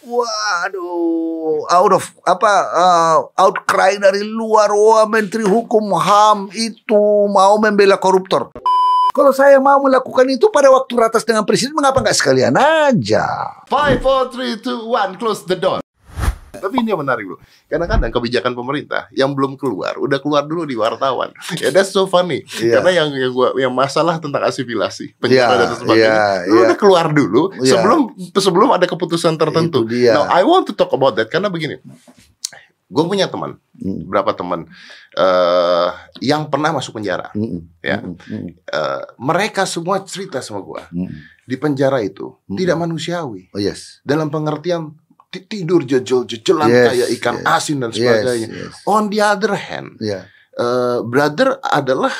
[0.00, 8.00] Waduh, out of apa uh, outcry dari luar, wah Menteri Hukum HAM itu mau membela
[8.00, 8.48] koruptor.
[9.12, 13.26] Kalau saya mau melakukan itu pada waktu ratas dengan presiden, mengapa nggak sekalian aja?
[13.68, 15.84] Five, four, three, two, one, close the door.
[16.60, 17.40] Tapi ini yang menarik bro.
[17.66, 21.32] Kadang-kadang kebijakan pemerintah yang belum keluar, udah keluar dulu di wartawan.
[21.56, 22.44] Ya that's so funny.
[22.60, 22.78] Iya.
[22.78, 26.64] Karena yang yang gua yang masalah tentang asimilasi, penjara Iya, dan sebagainya, lu iya.
[26.68, 27.72] udah keluar dulu Iya.
[27.74, 28.00] sebelum
[28.30, 29.88] sebelum ada keputusan tertentu.
[29.88, 31.80] Now I want to talk about that karena begini.
[32.90, 34.02] Gue punya teman, Hmm.
[34.10, 34.66] berapa teman
[35.14, 35.88] eh
[36.20, 37.30] yang pernah masuk penjara.
[37.32, 37.62] Mm-mm.
[37.80, 38.02] Ya.
[38.02, 38.50] Mm-mm.
[38.60, 41.08] Eh, mereka semua cerita sama gua Mm-mm.
[41.46, 42.58] di penjara itu Mm-mm.
[42.58, 44.02] tidak manusiawi Oh yes.
[44.02, 44.99] dalam pengertian ti-
[45.30, 47.46] tidur jejol-jejolan Yes, kayak ikan yes.
[47.46, 48.48] asin dan Yes, sebagainya.
[48.50, 48.72] yes.
[48.84, 52.10] On the other hand, Ya, eh, brother adalah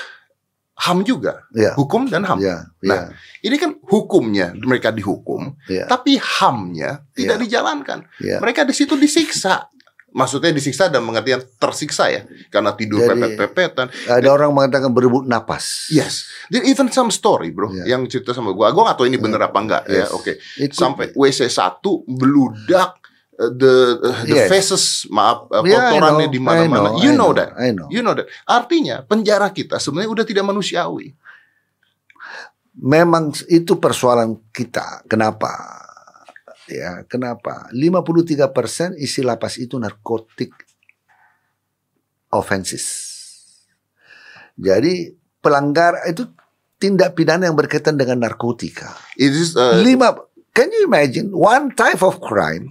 [0.81, 2.39] ham juga, ya, hukum dan ham.
[2.39, 7.43] ya, Nah, ya, Ini kan hukumnya mereka dihukum, ya, tapi hamnya tidak Ya.
[7.43, 7.99] dijalankan.
[8.23, 8.39] ya.
[8.39, 9.67] Mereka di situ disiksa.
[10.11, 13.87] Maksudnya disiksa dan pengertian tersiksa ya, karena tidur pepet-pepetan.
[14.11, 15.87] Ada orang mengatakan berebut napas.
[15.87, 17.95] Yes, there even some story bro, Ya.
[17.95, 18.75] yang cerita sama gua.
[18.75, 20.03] Gua gak tahu ini bener apa enggak ya.
[20.03, 20.11] Yes.
[20.11, 23.00] Oke, It could sampai WC 1 beludak uh,
[23.41, 23.75] the
[24.05, 24.49] uh, the Yes.
[24.53, 26.89] faces maaf uh, Yeah, kotorannya know, di mana-mana.
[27.01, 27.57] You know know, that.
[27.57, 27.89] I know.
[27.89, 28.29] You know that.
[28.45, 31.17] Artinya penjara kita sebenarnya udah tidak manusiawi.
[32.77, 35.05] Memang itu persoalan kita.
[35.09, 35.51] Kenapa?
[36.71, 37.67] Ya, kenapa?
[37.75, 40.55] 53% isi lapas itu narkotik
[42.31, 42.87] offenses.
[44.55, 45.11] Jadi
[45.43, 46.29] pelanggar itu
[46.79, 48.95] tindak pidana yang berkaitan dengan narkotika.
[49.19, 50.15] It is uh, Lima,
[50.55, 52.71] can you imagine one type of crime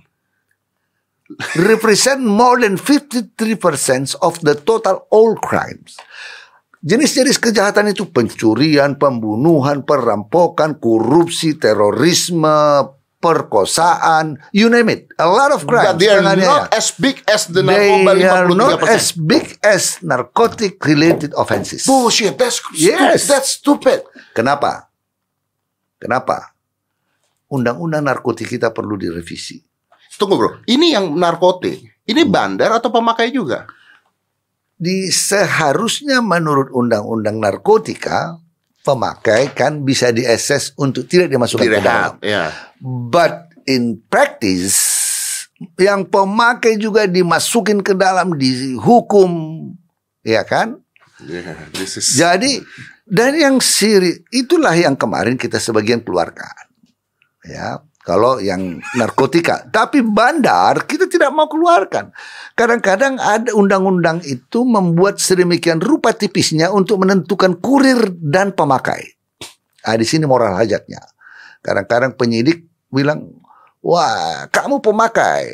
[1.55, 3.37] represent more than 53%
[4.19, 5.97] of the total all crimes.
[6.79, 12.47] Jenis-jenis kejahatan itu pencurian, pembunuhan, perampokan, korupsi, terorisme,
[13.19, 15.11] perkosaan, you name it.
[15.19, 15.91] A lot of crimes.
[15.91, 18.95] but they are not as big as the They narkoba are not 53%.
[18.95, 21.83] as big as narcotic related offenses.
[21.83, 23.27] Bullshit, that's Yes.
[23.27, 24.07] that's stupid.
[24.31, 24.87] Kenapa?
[25.99, 26.55] Kenapa?
[27.51, 29.59] Undang-undang narkotik kita perlu direvisi.
[30.19, 33.63] Tunggu bro, ini yang narkotik, ini bandar atau pemakai juga?
[34.75, 38.35] Di seharusnya menurut undang-undang narkotika,
[38.83, 42.19] pemakai kan bisa diakses untuk tidak dimasukkan ke dalam.
[42.19, 42.51] Ya.
[42.83, 44.75] But in practice,
[45.79, 49.31] yang pemakai juga dimasukin ke dalam dihukum,
[50.23, 50.79] ya kan?
[51.19, 52.63] Yeah, this is Jadi
[53.03, 56.71] dan yang siri itulah yang kemarin kita sebagian keluarkan.
[57.43, 62.15] Ya, kalau yang narkotika, tapi bandar kita tidak mau keluarkan.
[62.55, 69.19] Kadang-kadang ada undang-undang itu membuat sedemikian rupa tipisnya untuk menentukan kurir dan pemakai.
[69.83, 71.03] Ah di sini moral hajatnya.
[71.59, 73.35] Kadang-kadang penyidik bilang,
[73.83, 75.51] "Wah, kamu pemakai,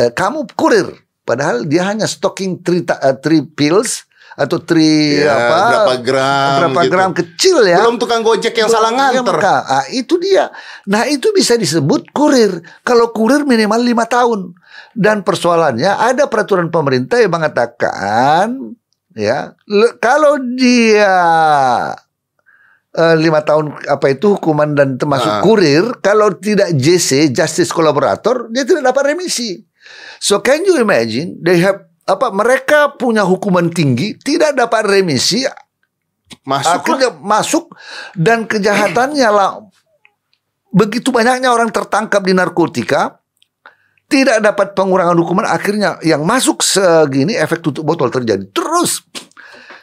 [0.00, 0.88] eh, kamu kurir."
[1.22, 6.80] Padahal dia hanya stocking three, eh, three pills atau three Ya, apa berapa gram berapa
[6.82, 6.92] gitu.
[6.92, 7.78] gram kecil ya.
[7.80, 9.36] Belum tukang gojek yang salah nganter.
[9.36, 10.48] ya, ah, itu dia.
[10.86, 12.64] Nah itu bisa disebut kurir.
[12.80, 14.56] Kalau kurir minimal lima tahun.
[14.92, 18.76] Dan persoalannya ada peraturan pemerintah yang mengatakan
[19.12, 19.56] ya
[19.96, 21.12] kalau dia
[22.92, 25.40] eh, lima tahun apa itu hukuman dan termasuk Ah.
[25.40, 29.64] kurir kalau tidak JC justice collaborator dia tidak dapat remisi.
[30.20, 35.44] So can you imagine they have apa mereka punya hukuman tinggi tidak dapat remisi
[36.42, 36.80] Masuk lah.
[36.80, 37.64] akhirnya masuk
[38.16, 39.60] dan kejahatannya lah
[40.72, 43.20] begitu banyaknya orang tertangkap di narkotika
[44.08, 49.04] tidak dapat pengurangan hukuman akhirnya yang masuk segini efek tutup botol terjadi terus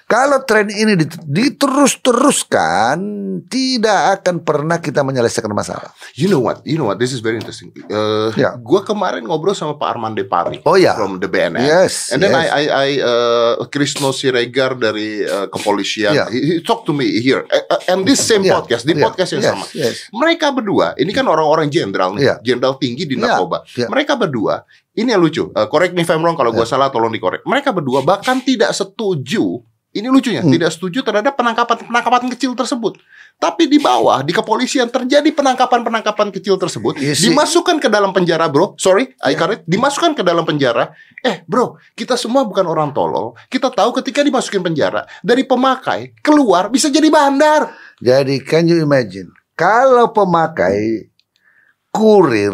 [0.09, 2.97] kalau tren ini dit- diterus-teruskan
[3.45, 6.65] tidak akan pernah kita menyelesaikan masalah You know what?
[6.65, 6.97] You know what?
[6.97, 7.69] This is very interesting.
[7.87, 8.57] Uh, Ya.
[8.57, 10.97] Gua kemarin ngobrol sama Pak Arman Depari Oh, ya.
[10.97, 11.61] from the BNN.
[11.61, 12.41] Yes, And then yes.
[12.41, 16.11] I I, I uh, Krisno Siregar dari uh, kepolisian.
[16.11, 16.25] Ya.
[16.27, 17.45] He, he talked to me here.
[17.45, 19.65] Uh, and this same Ya, podcast, di ya, podcast yang yes, sama.
[19.71, 19.95] yes.
[20.09, 22.35] Mereka berdua, ini kan orang-orang jenderal nih, Ya.
[22.41, 23.61] jenderal tinggi di Ya, narkoba.
[23.71, 23.85] ya.
[23.85, 25.53] Mereka berdua, ini yang lucu.
[25.53, 27.45] Uh, correct me if I'm wrong kalau gua salah tolong dikorek.
[27.45, 30.53] Mereka berdua bahkan tidak setuju ini lucunya, Hmm.
[30.53, 33.01] tidak setuju terhadap penangkapan-penangkapan kecil tersebut.
[33.35, 37.31] Tapi di bawah, di kepolisian terjadi penangkapan-penangkapan kecil tersebut, Iya sih.
[37.31, 38.75] dimasukkan ke dalam penjara, bro.
[38.75, 39.39] Sorry, I Ya.
[39.39, 39.63] correct.
[39.63, 40.91] Dimasukkan ke dalam penjara.
[41.19, 43.39] Eh, bro, kita semua bukan orang tolol.
[43.47, 47.71] Kita tahu ketika dimasukin penjara, dari pemakai keluar bisa jadi bandar.
[47.97, 51.07] Jadi can you imagine kalau pemakai
[51.89, 52.53] kurir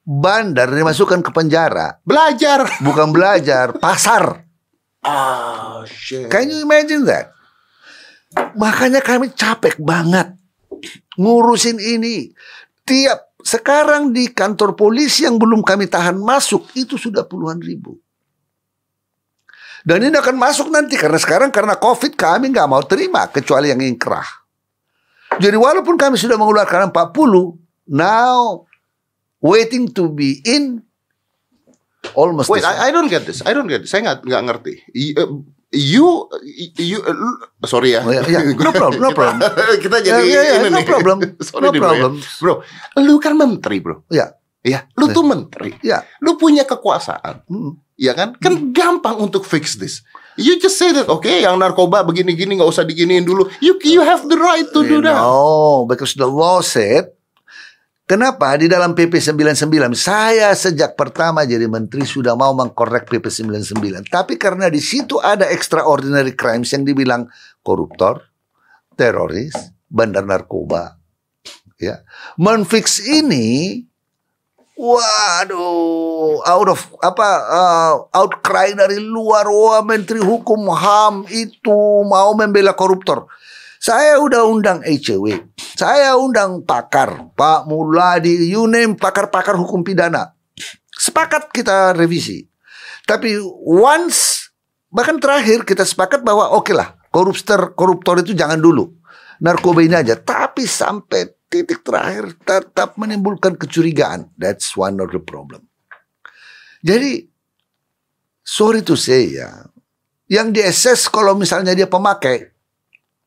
[0.00, 2.64] bandar dimasukkan ke penjara Belajar.
[2.80, 4.43] bukan belajar pasar
[5.04, 6.32] Ah, shit.
[6.32, 7.36] Can you imagine that?
[8.56, 10.34] Makanya kami capek banget
[11.20, 12.34] ngurusin ini.
[12.84, 18.00] Tiap Sekarang di kantor polisi yang belum kami tahan masuk itu sudah puluhan ribu.
[19.84, 23.84] Dan ini akan masuk nanti karena sekarang karena COVID kami nggak mau terima kecuali yang
[23.84, 24.24] ingkrah.
[25.36, 28.64] Jadi walaupun kami sudah mengeluarkan 40, now
[29.44, 30.80] waiting to be in
[32.12, 32.88] almost Wait, I.
[32.88, 33.40] I don't get this.
[33.40, 33.90] I don't get this.
[33.90, 34.74] Saya nggak nggak ngerti.
[35.16, 35.40] Uh,
[35.74, 36.30] You,
[36.78, 37.18] you, uh,
[37.66, 38.06] sorry ya.
[38.06, 38.46] Oh, ya, ya.
[38.46, 39.42] No problem, no problem.
[39.82, 40.86] Kita Ya, jadi ya, ya, ini no nih.
[40.86, 41.16] problem.
[41.50, 41.90] Sorry No nih, bro, ya.
[41.90, 42.12] problem.
[42.38, 42.54] Bro,
[43.02, 44.06] lu kan menteri, bro.
[44.06, 45.74] Ya, Ya, lu tuh menteri.
[45.82, 46.06] ya.
[46.22, 47.42] Lu punya kekuasaan.
[47.50, 47.74] Mm.
[47.98, 48.38] Ya kan?
[48.38, 50.06] Kan gampang untuk fix this.
[50.38, 53.50] You just say that, oke, yang narkoba begini-gini nggak usah diginiin dulu.
[53.58, 55.18] You you have the right to do that.
[55.18, 57.13] No, because the law said
[58.04, 64.12] Kenapa di dalam PP 99 saya sejak pertama jadi menteri sudah mau mengkorek PP 99
[64.12, 67.24] tapi karena di situ ada extraordinary crimes yang dibilang
[67.64, 68.28] koruptor,
[68.92, 69.56] teroris,
[69.88, 71.00] bandar narkoba
[71.80, 72.04] ya.
[72.36, 73.80] Menfix ini
[74.74, 82.76] waduh out of apa uh, outcry dari luar wah menteri hukum HAM itu mau membela
[82.76, 83.30] koruptor.
[83.84, 85.52] Saya udah undang ECW.
[85.76, 90.32] Saya undang pakar, Pak Muladi, you name pakar-pakar hukum pidana.
[90.88, 92.48] Sepakat kita revisi.
[93.04, 94.48] Tapi once
[94.88, 98.88] bahkan terakhir kita sepakat bahwa oke lah, koruptor koruptor itu jangan dulu.
[99.44, 104.32] Narkoba ini aja, tapi sampai titik terakhir tetap menimbulkan kecurigaan.
[104.40, 105.68] That's one of the problem.
[106.80, 107.20] Jadi
[108.40, 109.68] sorry to say ya,
[110.32, 112.53] yang di assess kalau misalnya dia pemakai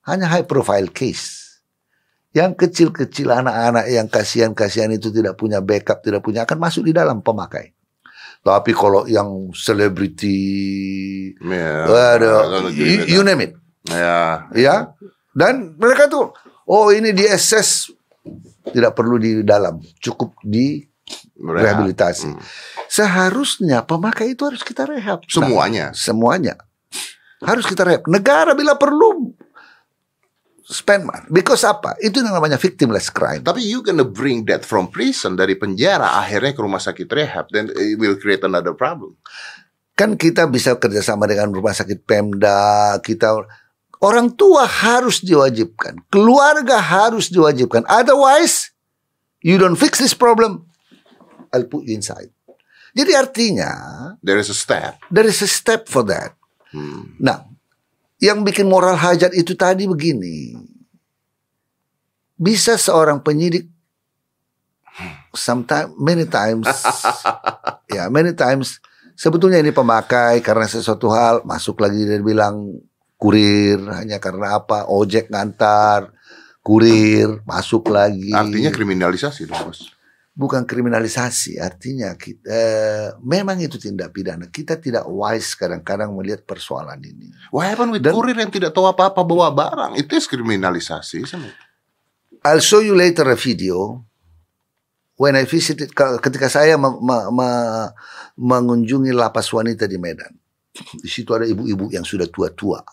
[0.08, 1.60] hanya high profile case.
[2.32, 7.20] Yang kecil-kecil anak-anak yang kasihan-kasihan itu tidak punya backup, tidak punya akan masuk di dalam
[7.20, 7.74] pemakai.
[8.46, 13.52] Tapi kalau yang selebriti, Ya, waduh, agree you, you name it,
[13.90, 14.48] Ya.
[14.54, 14.76] ya.
[15.36, 16.32] Dan mereka tuh,
[16.70, 17.92] oh ini di SS
[18.72, 20.86] tidak perlu di dalam, cukup di
[21.36, 22.30] rehabilitasi.
[22.32, 22.40] Hmm.
[22.88, 25.24] Seharusnya pemakai itu harus kita rehab.
[25.26, 25.86] Nah, Semuanya.
[25.92, 26.56] semuanya
[27.44, 28.08] harus kita rehab.
[28.10, 29.36] Negara bila perlu
[30.68, 31.24] spend money.
[31.32, 31.96] Because apa?
[32.04, 33.40] Itu yang namanya victimless crime.
[33.40, 37.72] Tapi you gonna bring that from prison dari penjara akhirnya ke rumah sakit rehab then
[37.72, 39.16] it will create another problem.
[39.96, 43.34] Kan kita bisa kerjasama dengan rumah sakit Pemda, kita
[44.04, 47.82] orang tua harus diwajibkan, keluarga harus diwajibkan.
[47.90, 48.70] Otherwise,
[49.42, 50.70] you don't fix this problem,
[51.50, 52.30] I'll put you inside.
[52.94, 53.72] Jadi artinya
[54.22, 55.02] There is a step.
[55.10, 56.38] there is a step for that.
[56.70, 57.18] Hmm.
[57.18, 57.46] Nah,
[58.18, 60.58] yang bikin moral hajat itu tadi begini.
[62.38, 63.66] Bisa seorang penyidik
[65.34, 66.66] sometimes many times
[67.96, 68.82] ya many times
[69.14, 72.82] sebetulnya ini pemakai karena sesuatu hal masuk lagi dia bilang
[73.18, 76.14] kurir hanya karena apa ojek ngantar
[76.62, 79.97] kurir masuk lagi Artinya kriminalisasi dong, Bos.
[80.38, 87.02] Bukan kriminalisasi artinya kita eh, memang itu tindak pidana kita tidak wise kadang-kadang melihat persoalan
[87.02, 89.98] ini What happened with Dan- kurir yang tidak tahu apa-apa bawa barang?
[89.98, 91.26] Itu is kriminalisasi.
[91.26, 91.56] isn't it?
[92.46, 94.06] I'll show you later a video
[95.18, 97.90] when I visited ke- ketika saya me- me- me-
[98.38, 100.38] mengunjungi lapas wanita di Medan.
[101.02, 102.86] Di situ ada ibu-ibu yang sudah tua-tua.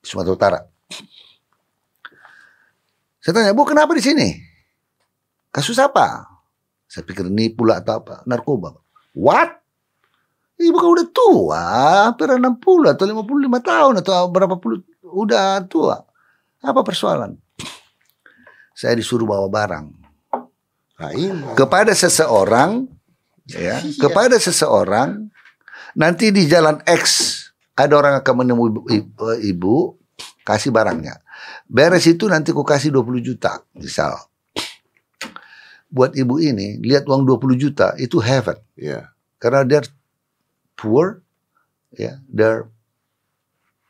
[0.00, 0.60] Sumatera Utara.
[3.20, 4.28] Saya tanya, "Bu, kenapa di sini?"
[5.54, 6.26] Kasus apa?
[6.90, 8.74] Saya pikir nipu lah atau apa, narkoba.
[9.14, 9.62] What?
[10.54, 11.62] Ibu kan udah tua,
[12.10, 16.02] hampir 60 atau 55 tahun atau berapa puluh udah tua.
[16.62, 17.34] Apa persoalan?
[18.74, 19.86] Saya disuruh bawa barang
[20.94, 21.54] Nah ini.
[21.58, 22.86] kepada seseorang,
[23.46, 23.98] ya, Iya.
[23.98, 25.30] kepada seseorang.
[25.94, 27.02] Nanti di jalan X
[27.74, 29.74] ada orang akan menemui ibu, ibu, ibu,
[30.42, 31.18] kasih barangnya.
[31.66, 34.14] Beres itu nanti ku kasih 20 juta, misal.
[35.94, 38.58] Buat ibu ini, lihat uang 20 juta itu heaven.
[38.74, 39.14] Ya.
[39.38, 39.86] Karena they're
[40.74, 41.22] poor,
[41.94, 42.66] ya, they're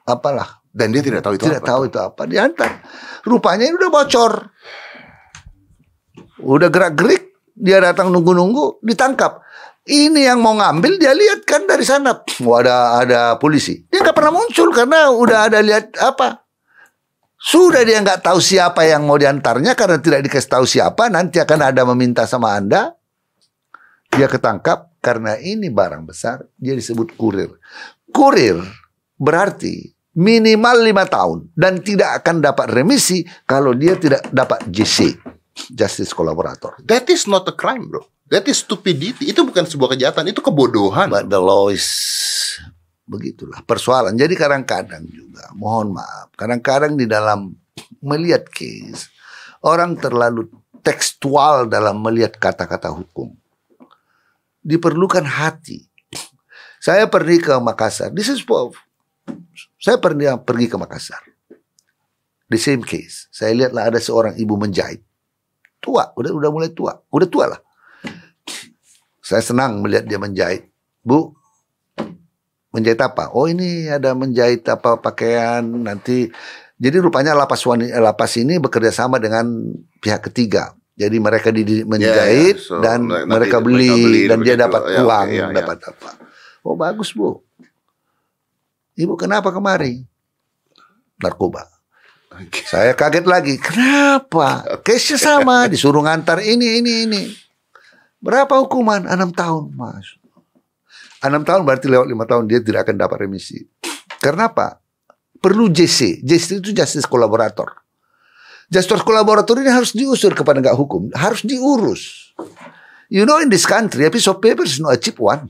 [0.04, 1.70] apalah, Dan dia tidak tahu itu tidak apa.
[1.72, 2.22] tahu itu apa.
[2.28, 2.70] Diantar.
[3.24, 4.32] Rupanya ini udah bocor.
[6.44, 7.24] Udah gerak gerik
[7.56, 9.40] dia datang nunggu nunggu ditangkap.
[9.88, 12.20] Ini yang mau ngambil dia lihat kan dari sana.
[12.44, 13.80] Wah, ada ada polisi.
[13.88, 16.43] Dia nggak pernah muncul karena udah ada lihat apa
[17.44, 21.60] sudah dia nggak tahu siapa yang mau diantarnya karena tidak dikasih tahu siapa nanti akan
[21.60, 22.96] ada meminta sama anda
[24.08, 27.52] dia ketangkap karena ini barang besar dia disebut kurir
[28.08, 28.64] kurir
[29.20, 35.12] berarti minimal lima tahun dan tidak akan dapat remisi kalau dia tidak dapat JC
[35.68, 38.02] justice collaborator That is not a crime, bro.
[38.32, 39.30] That is stupidity.
[39.30, 41.12] Itu bukan sebuah kejahatan, itu kebodohan.
[41.12, 41.86] but the law is
[43.04, 47.52] begitulah persoalan jadi kadang-kadang juga mohon maaf kadang-kadang di dalam
[48.00, 49.14] melihat case
[49.64, 50.52] Orang terlalu
[50.84, 53.32] tekstual dalam melihat kata-kata hukum.
[54.60, 55.88] Diperlukan hati.
[56.76, 58.12] Saya pergi ke Makassar.
[58.12, 58.44] This is
[59.80, 61.24] saya pernah pergi ke Makassar.
[62.52, 63.32] The same case.
[63.32, 65.00] Saya lihatlah ada seorang ibu menjahit.
[65.80, 67.00] Tua, udah udah mulai tua.
[67.08, 67.60] Udah tua lah.
[69.24, 70.68] Saya senang melihat dia menjahit.
[71.00, 71.32] Bu,
[72.74, 73.30] menjahit apa?
[73.30, 76.26] Oh ini ada menjahit apa pakaian nanti.
[76.74, 79.46] Jadi rupanya lapas wanita, lapas ini bekerja sama dengan
[80.02, 80.74] pihak ketiga.
[80.98, 82.66] Jadi mereka di, menjahit yeah, yeah.
[82.66, 85.54] So, dan mereka beli, mereka beli dan dia dapat ya, uang, okay, ya, ya.
[85.54, 86.10] dapat apa.
[86.66, 87.38] Oh bagus bu.
[88.98, 90.02] Ibu kenapa kemari?
[91.22, 91.70] Narkoba.
[92.66, 93.54] Saya kaget lagi.
[93.62, 94.66] Kenapa?
[94.82, 95.70] Case sama.
[95.70, 97.22] Disuruh ngantar ini, ini, ini.
[98.18, 99.06] Berapa hukuman?
[99.06, 100.18] Enam tahun, mas.
[101.24, 103.64] Enam tahun berarti lewat lima tahun dia tidak akan dapat remisi.
[104.20, 104.76] Karena apa?
[105.40, 106.20] Perlu JC.
[106.20, 107.80] JC itu justice kolaborator.
[108.68, 111.08] Justice kolaborator ini harus diusur kepada penegak hukum.
[111.16, 112.32] Harus diurus.
[113.08, 115.48] You know in this country, a piece of paper is not a cheap one.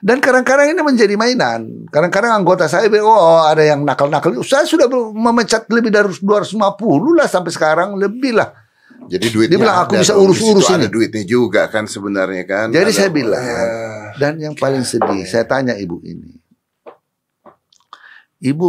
[0.00, 1.84] Dan kadang-kadang ini menjadi mainan.
[1.92, 4.32] Kadang-kadang anggota saya bilang, oh ada yang nakal-nakal.
[4.40, 6.56] Saya sudah memecat lebih dari 250
[7.20, 8.00] lah sampai sekarang.
[8.00, 8.48] Lebih lah.
[9.08, 10.84] Jadi duitnya Dia bilang aku bisa urus-urus ini.
[10.84, 12.66] Ada duitnya juga kan sebenarnya kan.
[12.74, 13.62] Jadi ada, saya bilang, ya.
[14.18, 16.36] dan yang paling sedih, saya tanya ibu ini.
[18.40, 18.68] Ibu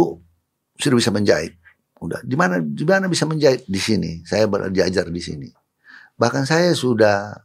[0.78, 1.56] sudah bisa menjahit.
[2.02, 4.26] Udah, di mana di mana bisa menjahit di sini.
[4.26, 5.48] Saya belajar di sini.
[6.18, 7.38] Bahkan saya sudah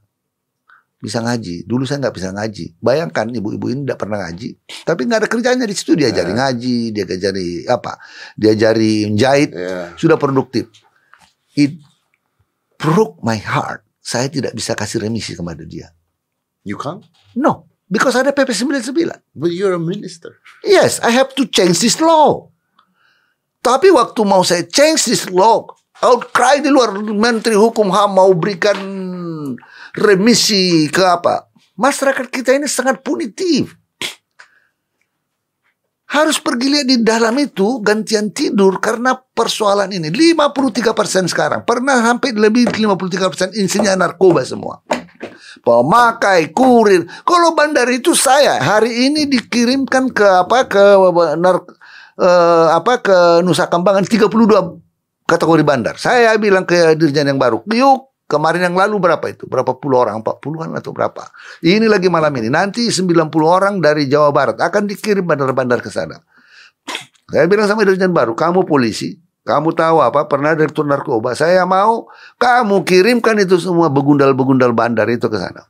[0.97, 1.69] bisa ngaji.
[1.69, 2.65] Dulu saya nggak bisa ngaji.
[2.81, 4.49] Bayangkan ibu-ibu ini tidak pernah ngaji,
[4.81, 5.93] tapi nggak ada kerjanya di situ.
[5.93, 6.25] Dia yeah.
[6.25, 8.01] ngaji, dia jari apa?
[8.33, 9.93] Dia jari menjahit, yeah.
[9.93, 10.73] sudah produktif.
[11.53, 11.77] It
[12.77, 13.83] broke my heart.
[13.99, 15.91] Saya tidak bisa kasih remisi kepada dia.
[16.63, 17.03] You can't?
[17.35, 19.11] No, because ada PP 99.
[19.35, 20.39] But you're a minister.
[20.63, 22.47] Yes, I have to change this law.
[23.59, 25.67] Tapi waktu mau saya change this law,
[25.99, 28.79] outcry di luar Menteri Hukum HAM mau berikan
[29.91, 31.51] remisi ke apa.
[31.75, 33.75] Masyarakat kita ini sangat punitif.
[36.07, 40.07] Harus pergi lihat di dalam itu gantian tidur karena persoalan ini.
[40.07, 41.67] 53% sekarang.
[41.67, 44.79] Pernah sampai lebih 53% isinya narkoba semua.
[45.59, 47.03] Pemakai, kurir.
[47.27, 50.83] Kalau bandar itu saya hari ini dikirimkan ke apa ke
[51.35, 51.59] nar,
[52.23, 54.31] uh, apa ke Nusa Kambangan 32
[55.27, 55.99] kategori bandar.
[55.99, 59.47] Saya bilang ke dirjen yang baru, yuk Kemarin yang lalu berapa itu?
[59.47, 60.19] Berapa puluh orang?
[60.19, 61.31] 40-an atau berapa?
[61.63, 62.51] Ini lagi malam ini.
[62.51, 66.19] Nanti 90 orang dari Jawa Barat akan dikirim bandar-bandar ke sana.
[67.31, 69.15] Saya bilang sama Dirjen Baru, kamu polisi,
[69.47, 70.27] kamu tahu apa?
[70.27, 71.31] Pernah direktur narkoba.
[71.39, 75.63] Saya mau kamu kirimkan itu semua begundal-begundal bandar itu ke sana.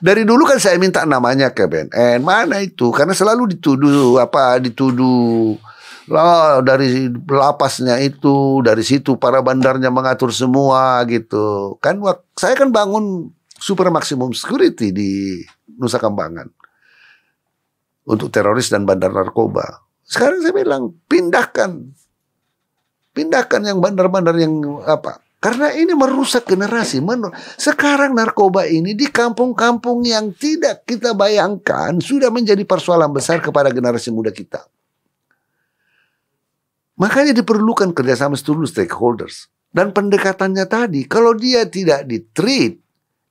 [0.00, 2.24] Dari dulu kan saya minta namanya ke BNN.
[2.24, 2.88] Mana itu?
[2.92, 4.56] Karena selalu dituduh apa?
[4.60, 5.56] Dituduh
[6.06, 11.74] lah dari lapasnya itu dari situ para bandarnya mengatur semua gitu.
[11.82, 11.98] Kan
[12.38, 15.42] saya kan bangun super maksimum security di
[15.78, 16.46] Nusa Kambangan.
[18.06, 19.82] Untuk teroris dan bandar narkoba.
[20.06, 21.90] Sekarang saya bilang pindahkan.
[23.10, 25.18] Pindahkan yang bandar-bandar yang apa.
[25.42, 27.02] Karena ini merusak generasi.
[27.58, 34.14] Sekarang narkoba ini di kampung-kampung yang tidak kita bayangkan sudah menjadi persoalan besar kepada generasi
[34.14, 34.62] muda kita.
[36.96, 39.52] Makanya diperlukan kerjasama seluruh stakeholders.
[39.68, 42.80] Dan pendekatannya tadi, kalau dia tidak ditreat,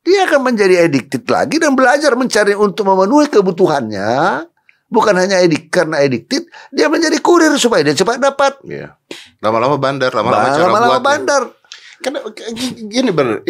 [0.06, 4.46] dia akan menjadi addicted lagi dan belajar mencari untuk memenuhi kebutuhannya.
[4.86, 8.62] Bukan hanya edik karena addicted, dia menjadi kurir supaya dia cepat dapat.
[8.62, 8.94] Iya.
[9.42, 11.44] Lama-lama bandar, lama-lama cara Lama-lama bandar.
[12.06, 12.22] Karena
[12.86, 13.42] gini bener,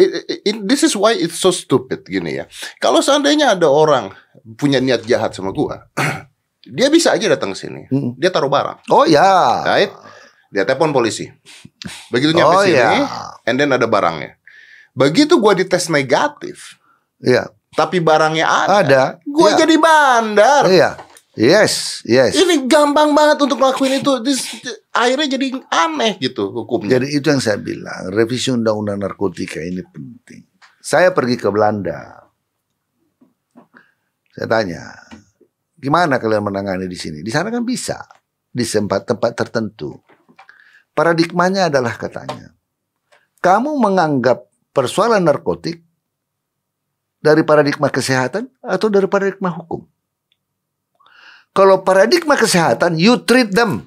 [0.64, 2.48] this is why it's so stupid gini ya.
[2.80, 4.16] Kalau seandainya ada orang
[4.56, 5.92] punya niat jahat sama gua,
[6.76, 7.84] dia bisa aja datang ke sini.
[7.92, 8.16] Hmm.
[8.16, 8.88] Dia taruh barang.
[8.88, 9.60] Oh ya.
[9.60, 9.92] Right?
[10.56, 11.28] Dia telepon polisi.
[12.08, 13.04] Begitu nyampe oh, sini, ya.
[13.44, 14.40] and then ada barangnya.
[14.96, 16.80] Begitu gua dites negatif.
[17.20, 17.52] Iya.
[17.76, 18.72] Tapi barangnya ada.
[18.80, 19.02] Ada.
[19.28, 19.60] Gua ya.
[19.60, 20.64] jadi bandar.
[20.64, 20.90] Iya.
[21.36, 22.32] Yes, yes.
[22.32, 24.12] Ini gampang banget untuk ngelakuin itu.
[24.24, 24.56] This,
[24.88, 26.96] akhirnya jadi aneh gitu hukumnya.
[26.96, 30.48] Jadi itu yang saya bilang, revisi undang-undang narkotika ini penting.
[30.80, 32.24] Saya pergi ke Belanda.
[34.32, 34.96] Saya tanya,
[35.76, 37.20] Gimana kalian menangani di sini?
[37.20, 38.00] Di sana kan bisa.
[38.48, 39.92] Di tempat-tempat tertentu.
[40.96, 42.56] Paradigmanya adalah katanya.
[43.44, 45.84] Kamu menganggap persoalan narkotik
[47.20, 49.84] dari paradigma kesehatan atau dari paradigma hukum?
[51.52, 53.84] Kalau paradigma kesehatan, you treat them.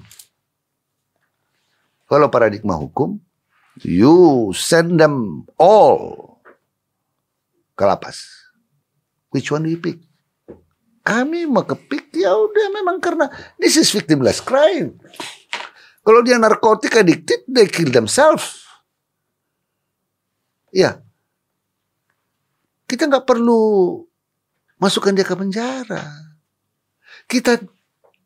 [2.06, 3.18] Kalau paradigma hukum,
[3.82, 6.38] you send them all
[7.74, 8.22] ke lapas.
[9.34, 10.10] Which one do you pick?
[11.00, 13.26] kami mau kepik ya udah memang karena
[13.56, 14.94] this is victimless crime.
[16.10, 18.66] Kalau dia narkotik addicted, they kill themselves.
[20.74, 20.98] Ya.
[22.90, 23.94] Kita nggak perlu
[24.82, 26.02] masukkan dia ke penjara.
[27.30, 27.62] Kita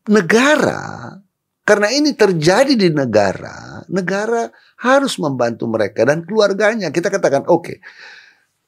[0.08, 1.12] negara
[1.60, 4.48] karena ini terjadi di negara, negara
[4.80, 6.88] harus membantu mereka dan keluarganya.
[6.88, 7.76] Kita katakan, oke, okay,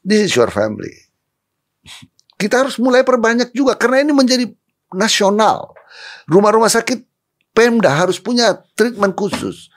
[0.05, 0.93] this is your family.
[2.37, 4.45] Kita harus mulai perbanyak juga karena ini menjadi
[4.93, 5.73] nasional.
[6.29, 7.06] Rumah-rumah sakit
[7.57, 9.73] Pemda harus punya treatment khusus.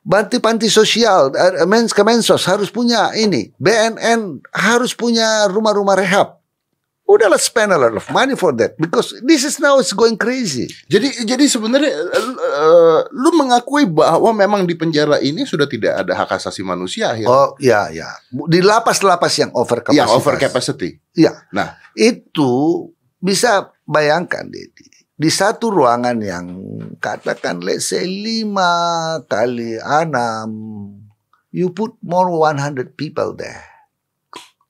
[0.00, 3.52] Banti-panti sosial, eh, mens Kemensos harus punya ini.
[3.60, 6.40] BNN harus punya rumah-rumah rehab.
[7.06, 10.66] Udahlah spend a lot of money for that because this is now it's going crazy.
[10.90, 16.34] Jadi jadi sebenarnya uh, lu mengakui bahwa memang di penjara ini sudah tidak ada hak
[16.34, 17.30] asasi manusia ya.
[17.30, 18.10] Oh ya ya.
[18.50, 20.02] Di lapas-lapas yang over capacity.
[20.02, 20.90] Yang over capacity.
[21.14, 21.46] Iya.
[21.54, 22.90] Nah, itu
[23.22, 26.46] bisa bayangkan Dedi di satu ruangan yang
[27.00, 30.52] katakan let's say lima kali enam,
[31.48, 33.64] you put more 100 people there.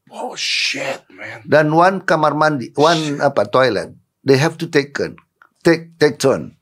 [0.06, 1.42] Oh shit, man.
[1.42, 3.26] Dan one kamar mandi, one shit.
[3.26, 3.90] apa toilet,
[4.22, 5.18] they have to take turn,
[5.66, 6.54] take take turn.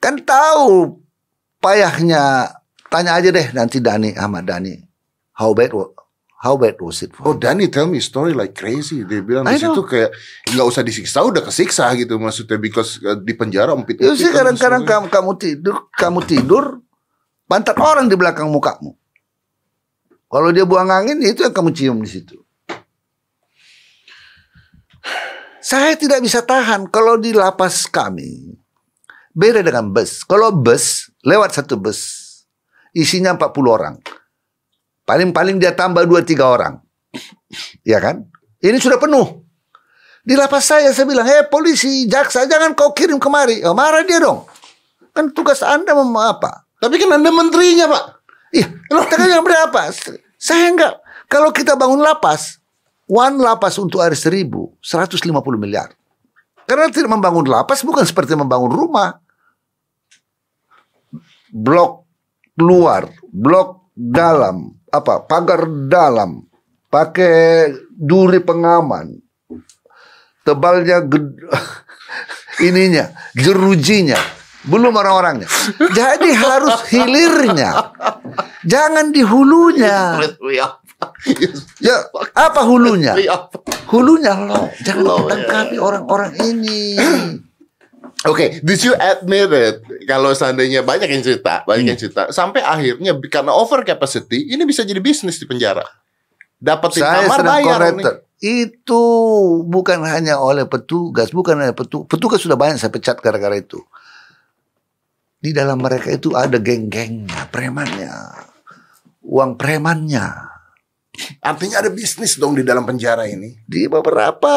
[0.00, 0.96] Kan tahu
[1.60, 2.48] payahnya,
[2.88, 4.72] tanya aja deh nanti Dani Ahmad Dani,
[5.36, 5.76] how bad
[6.40, 7.12] How bad was it?
[7.12, 9.04] For oh, Danny tell me story like crazy.
[9.04, 10.08] Dia bilang di situ kayak
[10.48, 14.00] nggak usah disiksa, udah kesiksa gitu maksudnya because uh, di penjara umpit.
[14.00, 16.64] Ya sih kadang-kadang kamu, kamu tidur, kamu tidur,
[17.44, 18.96] pantat orang di belakang mukamu.
[20.32, 22.40] Kalau dia buang angin, itu yang kamu cium di situ.
[25.60, 28.56] Saya tidak bisa tahan kalau di lapas kami.
[29.36, 30.24] Beda dengan bus.
[30.24, 32.00] Kalau bus, lewat satu bus,
[32.96, 34.00] isinya 40 orang
[35.10, 36.78] Paling-paling dia tambah dua tiga orang.
[37.82, 38.30] Ya kan?
[38.62, 39.42] Ini sudah penuh.
[40.22, 44.22] Di lapas saya saya bilang, "Eh, polisi, jaksa, jangan kau kirim kemari." Oh, marah dia
[44.22, 44.46] dong.
[45.10, 46.70] Kan tugas Anda mau apa?
[46.78, 48.04] Tapi kan Anda menterinya, Pak.
[48.54, 49.90] Iya, kan yang berapa?
[50.38, 51.02] Saya enggak.
[51.26, 52.62] Kalau kita bangun lapas,
[53.10, 55.26] one lapas untuk hari seribu, 150
[55.58, 55.90] miliar.
[56.70, 59.18] Karena tidak membangun lapas bukan seperti membangun rumah.
[61.50, 62.06] Blok
[62.54, 66.44] luar, blok dalam, apa pagar dalam,
[66.90, 69.14] pakai duri pengaman,
[70.42, 71.02] tebalnya
[72.68, 74.18] ininya, jerujinya,
[74.66, 75.48] belum orang-orangnya.
[75.94, 77.94] Jadi harus hilirnya,
[78.66, 80.18] jangan di hulunya.
[81.80, 81.96] Ya,
[82.36, 83.16] apa hulunya?
[83.88, 86.94] Hulunya lo, jangan tangkapi orang-orang ini.
[88.28, 89.80] Oke, okay, did you admit it?
[90.04, 91.92] Kalau seandainya banyak yang cerita, banyak hmm.
[91.96, 95.88] yang cerita, sampai akhirnya karena over capacity, ini bisa jadi bisnis di penjara.
[96.60, 98.20] Dapat kamar bayar nih.
[98.40, 99.00] Itu
[99.64, 102.12] bukan hanya oleh petugas, bukan hanya petugas.
[102.12, 103.80] Petugas sudah banyak saya pecat gara-gara itu.
[105.40, 108.12] Di dalam mereka itu ada geng-gengnya, premannya,
[109.24, 110.49] uang premannya.
[111.42, 113.58] Artinya ada bisnis dong di dalam penjara ini.
[113.66, 114.54] Di beberapa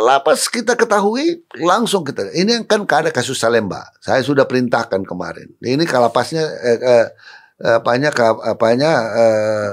[0.00, 2.32] lapas kita ketahui langsung kita.
[2.32, 3.84] Ini kan ada kasus Salemba.
[4.00, 5.52] Saya sudah perintahkan kemarin.
[5.60, 7.06] Ini kalapasnya eh, eh,
[7.76, 8.10] apanya
[8.44, 9.70] apanya eh,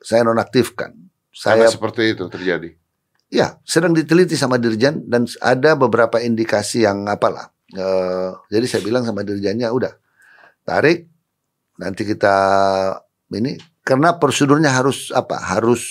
[0.00, 0.94] saya nonaktifkan.
[1.34, 2.70] Saya Karena seperti itu terjadi.
[3.30, 7.54] Ya, sedang diteliti sama dirjen dan ada beberapa indikasi yang apalah.
[7.70, 9.94] Eh, jadi saya bilang sama dirjennya udah
[10.66, 11.06] tarik
[11.78, 12.36] nanti kita
[13.30, 15.40] ini karena prosedurnya harus apa?
[15.40, 15.82] Harus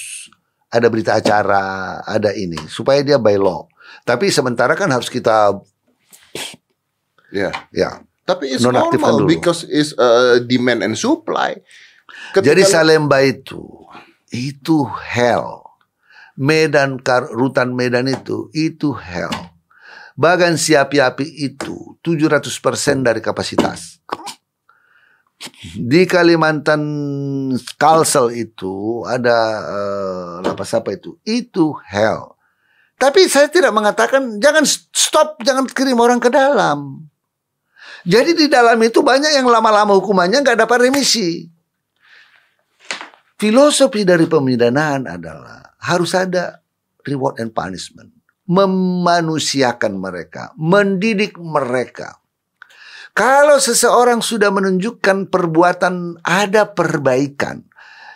[0.69, 3.65] ada berita acara, ada ini supaya dia by law.
[4.05, 5.57] Tapi sementara kan harus kita
[7.33, 7.49] ya.
[7.73, 8.05] Ya.
[8.29, 9.25] Tapi it's normal dulu.
[9.25, 11.57] because it's uh, demand and supply.
[12.29, 13.65] Ketika Jadi Salemba itu
[14.29, 15.65] itu hell.
[16.39, 17.01] Medan
[17.33, 19.33] rutan Medan itu itu hell.
[20.13, 22.53] Bagan siapi-api itu 700%
[23.01, 24.03] dari kapasitas.
[25.79, 26.83] Di Kalimantan
[27.79, 31.15] Kalsel itu ada uh, lapas apa itu?
[31.23, 32.35] Itu hell.
[32.99, 37.07] Tapi saya tidak mengatakan jangan stop, jangan kirim orang ke dalam.
[38.03, 41.47] Jadi di dalam itu banyak yang lama-lama hukumannya nggak dapat remisi.
[43.39, 46.59] Filosofi dari pemidanaan adalah harus ada
[47.07, 48.11] reward and punishment.
[48.51, 52.18] Memanusiakan mereka, mendidik mereka.
[53.13, 57.67] Kalau seseorang sudah menunjukkan perbuatan ada perbaikan,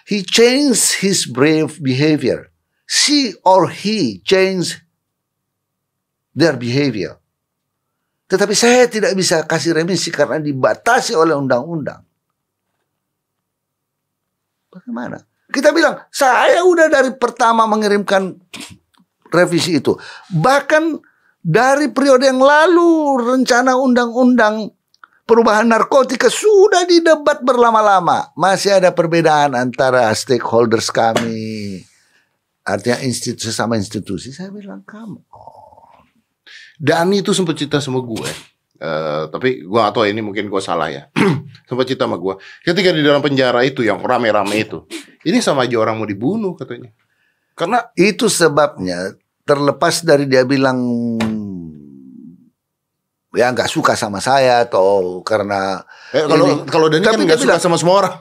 [0.08, 2.50] he change his brave behavior.
[2.88, 4.80] She or he change
[6.36, 7.20] their behavior.
[8.28, 12.02] Tetapi saya tidak bisa kasih remisi karena dibatasi oleh undang-undang.
[14.74, 15.22] Bagaimana?
[15.54, 18.34] Kita bilang, saya udah dari pertama mengirimkan
[19.30, 19.94] revisi itu.
[20.34, 20.98] Bahkan
[21.46, 24.74] dari periode yang lalu rencana undang-undang
[25.34, 28.30] perubahan narkotika sudah didebat berlama-lama.
[28.38, 31.82] Masih ada perbedaan antara stakeholders kami.
[32.62, 34.30] Artinya institusi sama institusi.
[34.30, 35.26] Saya bilang kamu.
[35.34, 35.98] Oh.
[36.78, 38.30] Dani itu sempat cerita sama gue.
[38.84, 41.10] Uh, tapi gue gak tahu ini mungkin gue salah ya.
[41.68, 42.38] sempat cerita sama gue.
[42.62, 44.86] Ketika di dalam penjara itu yang rame-rame itu.
[45.26, 46.94] Ini sama aja orang mau dibunuh katanya.
[47.58, 49.18] Karena itu sebabnya
[49.50, 50.78] terlepas dari dia bilang
[53.34, 55.82] ya nggak suka sama saya atau karena
[56.14, 58.16] eh, kalau ini, kalau Dani kan nggak suka bilang, sama semua orang.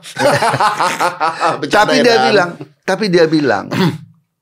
[1.73, 2.23] tapi dia dan.
[2.29, 2.49] bilang,
[2.81, 3.65] tapi dia bilang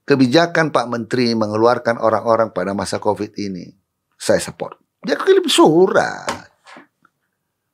[0.08, 3.72] kebijakan Pak Menteri mengeluarkan orang-orang pada masa Covid ini
[4.20, 4.80] saya support.
[5.02, 6.52] Dia kirim surat.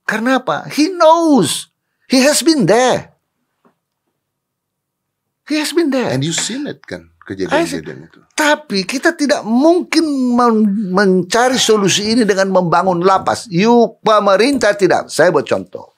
[0.07, 0.71] Karena apa?
[0.71, 1.67] He knows.
[2.07, 3.16] He has been there.
[5.47, 6.11] He has been there.
[6.11, 8.19] And you seen it kan kejadian-kejadian itu.
[8.35, 10.03] Tapi kita tidak mungkin
[10.35, 10.55] men
[10.95, 13.51] mencari solusi ini dengan membangun lapas.
[13.51, 15.11] You pemerintah tidak.
[15.11, 15.95] Saya buat contoh.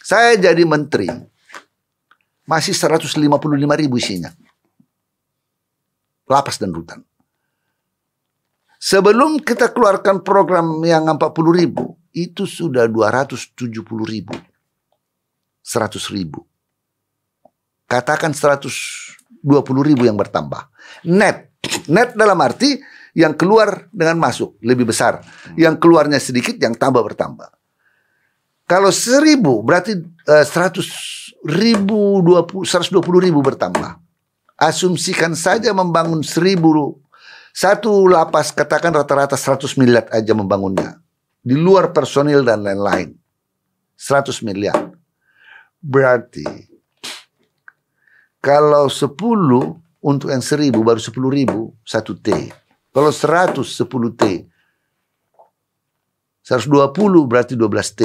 [0.00, 1.08] Saya jadi menteri.
[2.46, 3.20] Masih 155
[3.56, 4.30] ribu isinya.
[6.28, 7.00] Lapas dan rutan.
[8.76, 11.20] Sebelum kita keluarkan program yang 40
[11.52, 11.96] ribu.
[12.16, 13.52] Itu sudah 270
[14.08, 14.32] ribu.
[15.60, 16.48] 100 ribu.
[17.86, 20.66] Katakan 100 20 ribu yang bertambah.
[21.06, 21.54] Net.
[21.86, 22.82] Net dalam arti
[23.14, 25.22] yang keluar dengan masuk lebih besar.
[25.54, 27.46] Yang keluarnya sedikit, yang tambah bertambah.
[28.66, 29.94] Kalau seribu berarti
[30.26, 30.90] uh, seratus
[31.46, 34.02] ribu, dua puluh, seratus dua puluh ribu bertambah.
[34.58, 36.98] Asumsikan saja membangun seribu
[37.56, 40.98] satu lapas katakan rata-rata seratus miliar aja membangunnya.
[41.46, 43.14] Di luar personil dan lain-lain.
[43.94, 44.92] Seratus miliar.
[45.78, 46.75] Berarti
[48.46, 49.10] kalau 10
[50.06, 52.28] untuk yang 1000 baru 10 ribu, 1 T.
[52.94, 54.46] Kalau 100, 10 T.
[56.46, 58.02] 120 berarti 12 T.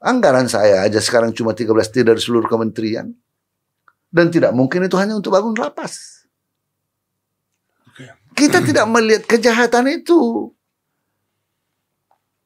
[0.00, 3.12] Anggaran saya aja sekarang cuma 13 T dari seluruh kementerian.
[4.08, 6.24] Dan tidak mungkin itu hanya untuk bangun lapas.
[8.32, 10.48] Kita tidak melihat kejahatan itu.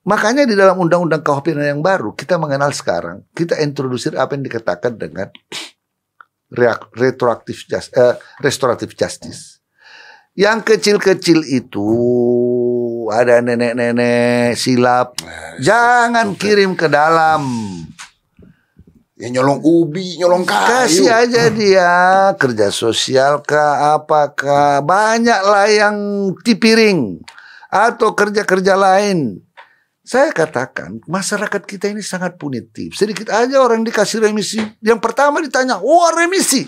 [0.07, 4.95] Makanya di dalam undang-undang KUHP yang baru kita mengenal sekarang kita introdusir apa yang dikatakan
[4.95, 5.27] dengan
[6.95, 9.59] retroaktif just, uh, restoratif justice.
[10.39, 11.89] Yang kecil-kecil itu
[13.11, 17.43] ada nenek-nenek silap, nah, jangan kirim ke dalam.
[19.17, 20.71] Ya nyolong ubi, nyolong kayu.
[20.71, 21.93] Kasih aja dia
[22.37, 25.97] kerja sosial kah, apakah banyak lah yang
[26.45, 27.25] tipiring
[27.73, 29.46] atau kerja-kerja lain
[30.07, 32.95] saya katakan masyarakat kita ini sangat punitif.
[32.95, 34.63] Sedikit aja orang dikasih remisi.
[34.79, 36.63] Yang pertama ditanya, wah oh, remisi.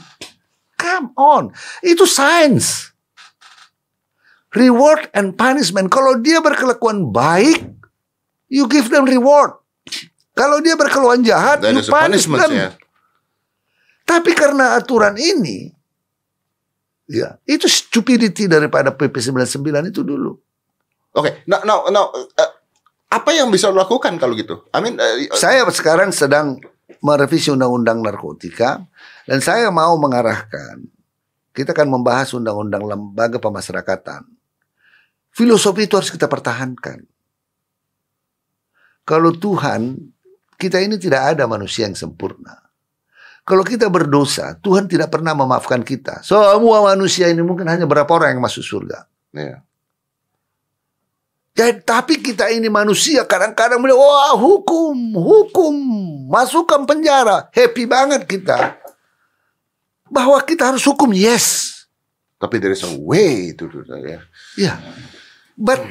[0.74, 1.54] Come on.
[1.78, 2.90] Itu sains.
[4.50, 5.86] Reward and punishment.
[5.86, 7.62] Kalau dia berkelakuan baik,
[8.50, 9.54] you give them reward.
[10.34, 12.74] Kalau dia berkelakuan jahat, That you punish them.
[14.02, 15.70] Tapi karena aturan ini,
[17.06, 20.34] ya itu stupidity daripada PP 99 itu dulu.
[21.14, 21.32] Oke, okay.
[21.46, 22.57] now, now, now, uh,
[23.08, 24.68] apa yang bisa lakukan kalau gitu?
[24.72, 26.60] I mean, uh, saya sekarang sedang
[27.00, 28.84] merevisi undang-undang narkotika
[29.24, 30.84] dan saya mau mengarahkan
[31.56, 34.22] kita akan membahas undang-undang lembaga pemasyarakatan.
[35.34, 37.02] Filosofi itu harus kita pertahankan.
[39.02, 39.96] Kalau Tuhan,
[40.54, 42.68] kita ini tidak ada manusia yang sempurna.
[43.42, 46.20] Kalau kita berdosa, Tuhan tidak pernah memaafkan kita.
[46.20, 49.08] Semua manusia ini mungkin hanya berapa orang yang masuk surga.
[49.32, 49.64] Yeah.
[51.58, 55.74] Ya, tapi kita ini manusia kadang-kadang bilang, wah hukum, hukum,
[56.30, 57.50] masukkan penjara.
[57.50, 58.78] Happy banget kita.
[60.06, 61.74] Bahwa kita harus hukum, yes.
[62.38, 64.20] Tapi there is a way to do that, ya.
[64.54, 64.74] Ya,
[65.58, 65.82] but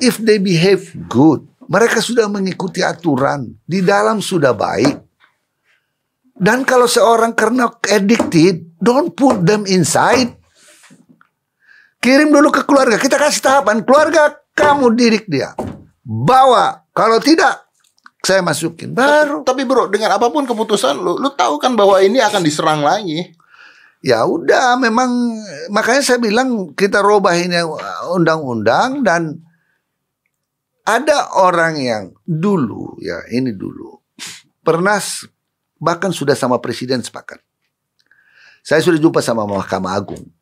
[0.00, 5.04] if they behave good, mereka sudah mengikuti aturan, di dalam sudah baik.
[6.32, 10.32] Dan kalau seorang karena addicted, don't put them inside.
[12.00, 12.96] Kirim dulu ke keluarga.
[12.96, 13.84] Kita kasih tahapan.
[13.84, 15.54] Keluarga kamu didik dia.
[16.04, 16.84] Bawa.
[16.90, 17.70] Kalau tidak,
[18.20, 18.92] saya masukin.
[18.92, 19.46] Baru.
[19.46, 22.84] Tapi, tapi bro, dengan apa pun keputusan lu, lu tahu kan bahwa ini akan diserang
[22.84, 23.32] lagi.
[24.00, 25.12] Ya udah, memang
[25.68, 27.60] makanya saya bilang kita robah ini
[28.08, 29.44] undang-undang dan
[30.88, 34.00] ada orang yang dulu ya ini dulu
[34.64, 34.96] pernah
[35.76, 37.44] bahkan sudah sama presiden sepakat.
[38.64, 40.32] Saya sudah jumpa sama Mahkamah Agung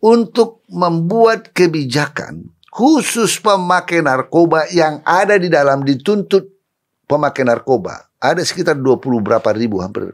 [0.00, 6.44] untuk membuat kebijakan khusus pemakai narkoba yang ada di dalam dituntut
[7.08, 8.12] pemakai narkoba.
[8.20, 10.12] Ada sekitar 20 berapa ribu, hampir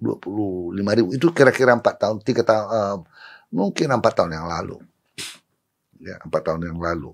[0.00, 1.08] 25 ribu.
[1.12, 2.96] Itu kira-kira 4 tahun, 3 tahun, uh,
[3.52, 4.80] mungkin 4 tahun yang lalu.
[6.00, 7.12] Ya, 4 tahun yang lalu.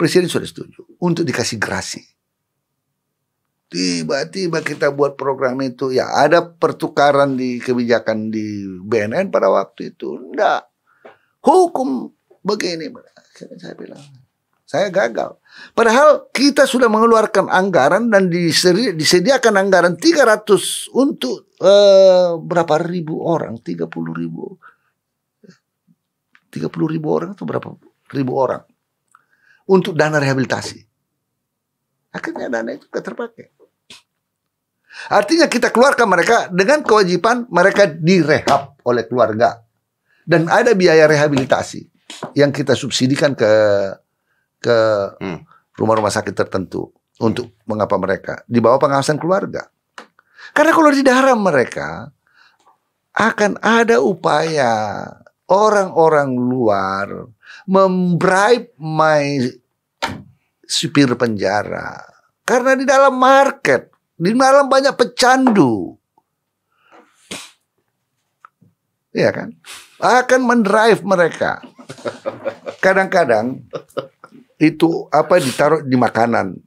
[0.00, 2.00] Presiden sudah setuju untuk dikasih gerasi.
[3.68, 10.16] Tiba-tiba kita buat program itu ya ada pertukaran di kebijakan di BNN pada waktu itu.
[10.16, 10.72] Enggak.
[11.44, 12.08] Hukum
[12.42, 12.90] begini.
[13.58, 14.02] Saya bilang,
[14.68, 15.40] saya gagal.
[15.72, 23.56] Padahal kita sudah mengeluarkan anggaran dan disediakan anggaran 300 untuk uh, berapa ribu orang?
[23.64, 24.60] 30 ribu.
[26.52, 27.72] 30 ribu orang itu berapa
[28.12, 28.60] ribu orang?
[29.72, 30.84] Untuk dana rehabilitasi.
[32.12, 33.48] Akhirnya dana itu tidak terpakai.
[35.08, 39.64] Artinya kita keluarkan mereka dengan kewajiban mereka direhab oleh keluarga.
[40.28, 41.97] Dan ada biaya rehabilitasi
[42.32, 43.52] yang kita subsidikan ke
[44.58, 44.78] ke
[45.22, 45.38] hmm.
[45.78, 46.90] rumah-rumah sakit tertentu
[47.22, 49.66] untuk mengapa mereka di bawah pengawasan keluarga.
[50.54, 52.08] Karena kalau di daerah mereka
[53.18, 55.04] akan ada upaya
[55.50, 57.06] orang-orang luar
[57.66, 59.42] membribe my
[60.64, 62.00] supir penjara.
[62.44, 65.94] Karena di dalam market di malam banyak pecandu.
[69.12, 69.48] Iya kan?
[69.98, 71.58] Akan mendrive mereka.
[72.78, 73.64] Kadang-kadang
[74.58, 76.58] itu apa ditaruh di makanan.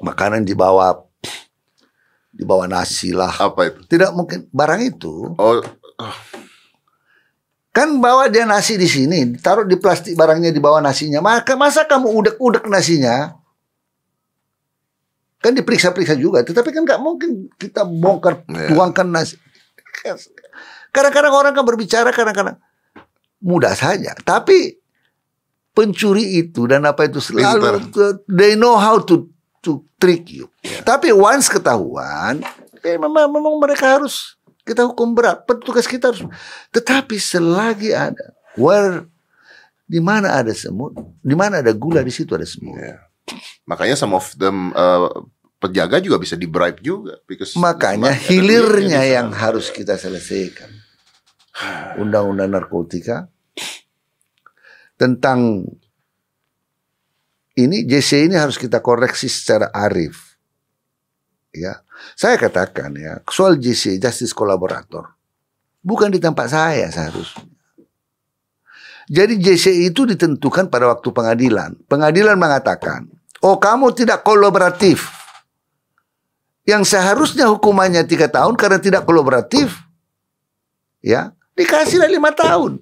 [0.00, 0.96] Makanan dibawa
[2.32, 3.36] dibawa nasi lah.
[3.36, 3.80] Apa itu?
[3.84, 5.36] Tidak mungkin barang itu.
[5.36, 5.60] Oh.
[7.70, 11.22] Kan bawa dia nasi di sini, taruh di plastik barangnya di bawah nasinya.
[11.22, 13.36] Maka masa kamu udek-udek nasinya?
[15.40, 18.68] Kan diperiksa-periksa juga, tetapi kan nggak mungkin kita bongkar yeah.
[18.72, 19.40] tuangkan nasi.
[20.90, 22.60] Kadang-kadang orang kan berbicara kadang-kadang
[23.40, 24.78] mudah saja, tapi
[25.72, 27.88] pencuri itu dan apa itu selalu
[28.28, 29.28] they know how to
[29.64, 30.48] to trick you.
[30.64, 30.84] Yeah.
[30.84, 32.44] Tapi once ketahuan,
[32.84, 35.44] eh, memang memang mereka harus kita hukum berat.
[35.44, 36.24] Petugas kita harus.
[36.72, 39.04] Tetapi selagi ada where
[39.84, 42.76] di mana ada semut, di mana ada gula di situ ada semut.
[42.78, 43.00] Yeah.
[43.68, 45.06] Makanya some of them uh,
[45.60, 47.20] penjaga juga bisa di bribe juga.
[47.28, 50.79] Because Makanya hilirnya yang harus kita selesaikan.
[52.00, 53.28] Undang-undang narkotika
[55.00, 55.66] tentang
[57.56, 60.38] ini JC ini harus kita koreksi secara arif.
[61.50, 61.82] Ya,
[62.14, 65.18] saya katakan ya soal JC Justice Collaborator
[65.82, 67.48] bukan di tempat saya seharusnya.
[69.10, 71.74] Jadi JC itu ditentukan pada waktu pengadilan.
[71.90, 73.10] Pengadilan mengatakan,
[73.42, 75.10] oh kamu tidak kolaboratif.
[76.62, 79.82] Yang seharusnya hukumannya tiga tahun karena tidak kolaboratif.
[81.02, 82.80] Ya, dikasihlah lima tahun.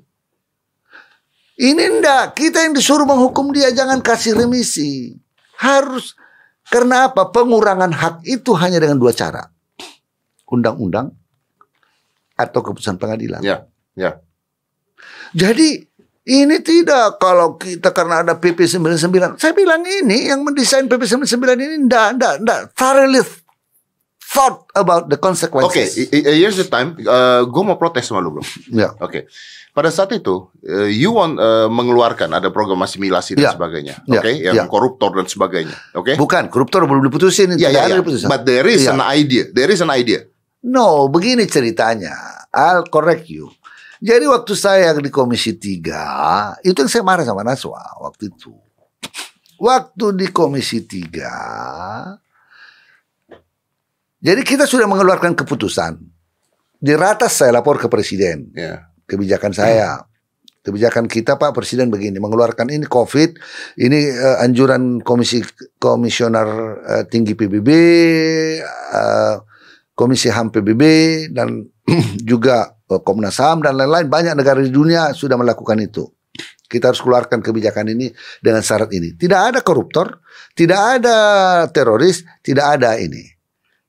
[1.58, 5.18] Ini ndak, kita yang disuruh menghukum dia jangan kasih remisi.
[5.58, 6.14] Harus
[6.70, 7.34] karena apa?
[7.34, 9.42] Pengurangan hak itu hanya dengan dua cara.
[10.46, 11.10] Undang-undang
[12.38, 13.42] atau keputusan pengadilan.
[13.42, 13.66] Ya,
[13.98, 14.22] ya.
[15.34, 15.82] Jadi
[16.28, 19.42] ini tidak kalau kita karena ada PP 99.
[19.42, 23.24] Saya bilang ini yang mendesain PP 99 ini ndak ndak ndak thoroughly
[24.28, 25.96] thought about the consequences.
[25.96, 26.92] Oke, okay, here's the time.
[27.00, 28.44] Uh, gue mau protes sama lu bro.
[28.68, 28.92] Ya.
[28.92, 28.92] Yeah.
[29.00, 29.08] Oke.
[29.08, 29.22] Okay.
[29.72, 33.54] Pada saat itu, uh, you want uh, mengeluarkan ada program asimilasi dan yeah.
[33.54, 34.18] sebagainya, ya.
[34.18, 34.34] oke, okay?
[34.34, 34.50] yeah.
[34.50, 34.66] yang yeah.
[34.66, 36.02] koruptor dan sebagainya, oke?
[36.02, 36.14] Okay?
[36.18, 38.02] Bukan, koruptor belum diputusin, yeah, yeah, yeah.
[38.02, 38.26] diputusin.
[38.26, 38.98] But there is yeah.
[38.98, 40.26] an idea, there is an idea.
[40.66, 42.10] No, begini ceritanya.
[42.50, 43.54] I'll correct you.
[44.02, 48.50] Jadi waktu saya di Komisi 3, itu saya marah sama Naswa waktu itu.
[49.62, 52.18] Waktu di Komisi 3,
[54.18, 56.02] jadi kita sudah mengeluarkan keputusan.
[56.78, 58.50] Di ratas saya lapor ke presiden.
[58.54, 58.90] Yeah.
[59.06, 60.06] Kebijakan saya.
[60.58, 63.40] Kebijakan kita Pak Presiden begini, mengeluarkan ini COVID,
[63.80, 65.40] ini uh, anjuran Komisi
[65.80, 66.48] Komisioner
[66.84, 67.68] uh, Tinggi PBB,
[68.92, 69.40] uh,
[69.96, 70.82] Komisi HAM PBB
[71.32, 71.64] dan
[72.30, 76.04] juga uh, Komnas HAM dan lain-lain banyak negara di dunia sudah melakukan itu.
[76.68, 78.12] Kita harus keluarkan kebijakan ini
[78.44, 79.16] dengan syarat ini.
[79.16, 80.20] Tidak ada koruptor,
[80.52, 81.16] tidak ada
[81.72, 83.37] teroris, tidak ada ini.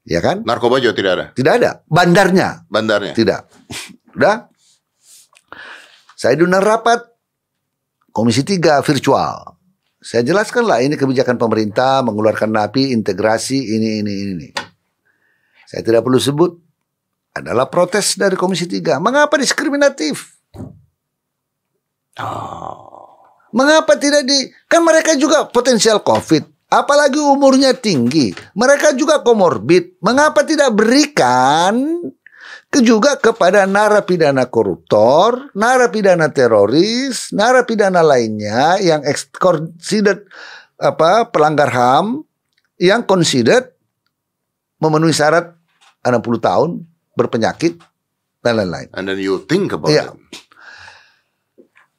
[0.07, 0.41] Ya kan?
[0.47, 1.25] Narkoba juga tidak ada.
[1.35, 1.71] Tidak ada.
[1.87, 2.65] Bandarnya.
[2.71, 3.13] Bandarnya.
[3.13, 3.41] Tidak.
[4.15, 4.49] Udah.
[6.19, 6.99] Saya diundang rapat
[8.11, 9.55] Komisi 3 virtual.
[9.99, 14.49] Saya jelaskan lah ini kebijakan pemerintah mengeluarkan napi integrasi ini ini ini.
[15.69, 16.51] Saya tidak perlu sebut
[17.35, 18.97] adalah protes dari Komisi 3.
[18.99, 20.39] Mengapa diskriminatif?
[22.19, 23.15] Oh.
[23.55, 26.58] Mengapa tidak di kan mereka juga potensial Covid.
[26.69, 28.29] Apalagi umurnya tinggi.
[28.53, 29.97] Mereka juga komorbid.
[30.05, 32.05] Mengapa tidak berikan
[32.69, 39.01] ke juga kepada narapidana koruptor, narapidana teroris, narapidana lainnya yang
[39.33, 40.29] considered
[40.77, 42.21] apa pelanggar HAM
[42.77, 43.73] yang considered
[44.77, 45.57] memenuhi syarat
[46.05, 46.69] 60 tahun
[47.17, 47.81] berpenyakit
[48.45, 48.93] dan lain-lain.
[48.93, 50.13] And then you think about ya.
[50.13, 50.45] it.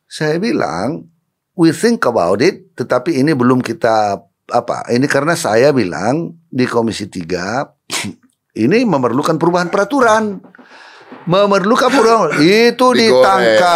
[0.06, 1.10] Saya bilang
[1.58, 4.86] we think about it, tetapi ini belum kita apa?
[4.90, 7.22] Ini karena saya bilang di Komisi 3
[8.64, 10.42] ini memerlukan perubahan peraturan.
[11.26, 13.70] Memerlukan perubahan itu ditangkap.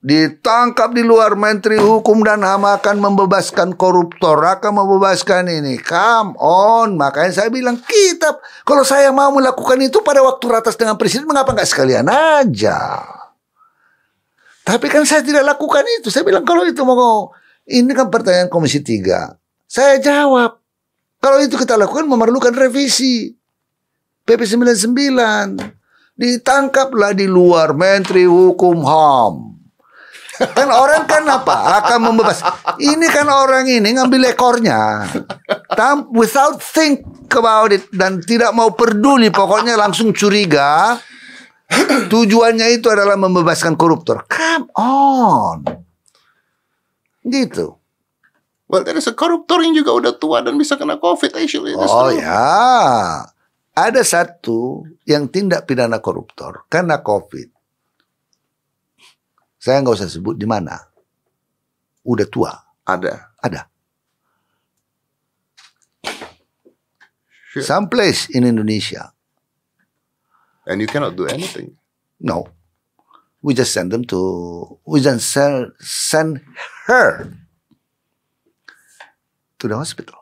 [0.00, 5.76] Ditangkap di luar Menteri Hukum dan HAM akan membebaskan koruptor, akan membebaskan ini.
[5.76, 10.96] Come on, makanya saya bilang kita kalau saya mau melakukan itu pada waktu ratas dengan
[10.96, 13.04] presiden, mengapa nggak sekalian aja?
[14.64, 16.08] Tapi kan saya tidak lakukan itu.
[16.08, 17.34] Saya bilang kalau itu mau
[17.70, 19.38] ini kan pertanyaan Komisi 3.
[19.70, 20.58] Saya jawab.
[21.22, 23.30] Kalau itu kita lakukan memerlukan revisi.
[24.26, 26.18] PP 99.
[26.18, 29.34] Ditangkaplah di luar Menteri Hukum HAM.
[30.40, 31.84] Kan orang kan apa?
[31.84, 32.40] Akan membebas.
[32.80, 35.04] Ini kan orang ini ngambil ekornya.
[36.16, 37.84] Without think about it.
[37.92, 39.28] Dan tidak mau peduli.
[39.28, 40.96] Pokoknya langsung curiga.
[42.10, 44.26] Tujuannya itu adalah membebaskan koruptor.
[44.26, 45.89] Come on.
[47.30, 47.78] Gitu.
[48.70, 51.74] Well, there is a koruptor yang juga udah tua dan bisa kena COVID actually.
[51.74, 52.22] That's Oh true.
[52.22, 52.42] ya.
[53.74, 57.50] Ada satu yang tindak pidana koruptor karena COVID.
[59.58, 60.78] Saya nggak usah sebut di mana.
[62.06, 62.52] Udah tua.
[62.86, 63.34] Ada.
[63.42, 63.66] Ada.
[67.50, 67.66] Sure.
[67.66, 69.10] Some place in Indonesia.
[70.70, 71.74] And you cannot do anything.
[72.22, 72.46] No.
[73.40, 74.20] We just send them to,
[74.84, 76.44] we just send, send
[76.84, 77.32] her
[79.56, 80.20] to the hospital.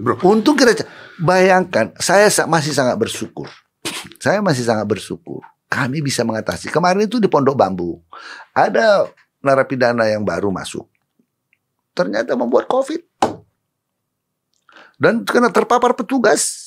[0.00, 0.82] Bro, Untung kita
[1.20, 3.46] bayangkan, saya sa- masih sangat bersyukur.
[4.18, 5.44] Saya masih sangat bersyukur.
[5.68, 6.72] Kami bisa mengatasi.
[6.72, 8.00] Kemarin itu di Pondok Bambu
[8.52, 9.06] ada
[9.40, 10.88] narapidana yang baru masuk.
[11.92, 13.00] Ternyata membuat COVID.
[14.96, 16.61] Dan karena terpapar petugas.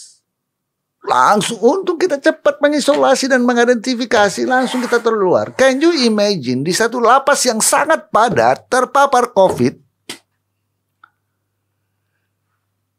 [1.06, 5.54] Langsung untung kita cepat mengisolasi dan mengidentifikasi langsung kita terluar.
[5.54, 9.86] Can you imagine di satu lapas yang sangat padat terpapar COVID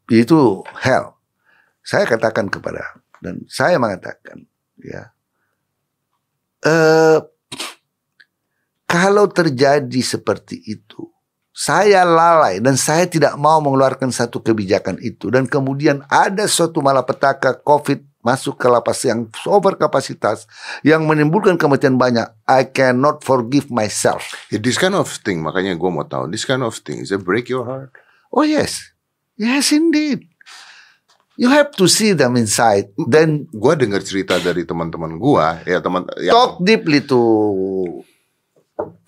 [0.07, 1.19] itu hell.
[1.83, 4.47] Saya katakan kepada dan saya mengatakan
[4.79, 5.11] ya
[6.63, 7.19] eh
[8.87, 11.11] kalau terjadi seperti itu
[11.57, 15.33] saya lalai dan saya tidak mau mengeluarkan satu kebijakan itu.
[15.33, 20.45] Dan kemudian ada suatu malapetaka COVID masuk ke lapas yang over kapasitas
[20.85, 22.29] yang menimbulkan kematian banyak.
[22.45, 24.37] I cannot forgive myself.
[24.53, 27.49] Yeah, this kind of thing, makanya gue mau tahu, this kind of things, they break
[27.49, 27.89] your heart.
[28.29, 28.93] oh yes.
[29.33, 30.29] Yes indeed.
[31.37, 32.89] You have to see them inside.
[32.97, 37.21] Then Gue dengar cerita dari teman-teman gue, ya teman, ya, talk deeply to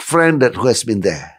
[0.02, 1.39] friend that who has been there.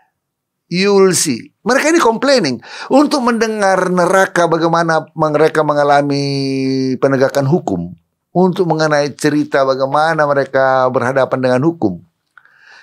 [0.71, 1.51] You will see.
[1.67, 6.25] Mereka ini complaining untuk mendengar neraka bagaimana mereka mengalami
[6.97, 7.93] penegakan hukum,
[8.31, 11.99] untuk mengenai cerita bagaimana mereka berhadapan dengan hukum.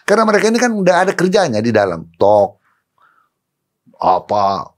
[0.04, 2.60] Karena mereka ini kan udah ada kerjanya di dalam talk
[3.98, 4.78] apa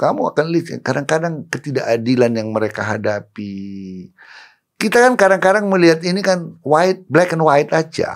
[0.00, 4.08] kamu akan lihat kadang-kadang ketidakadilan yang mereka hadapi.
[4.80, 8.08] Kita kan kadang-kadang melihat ini kan white, black and white aja.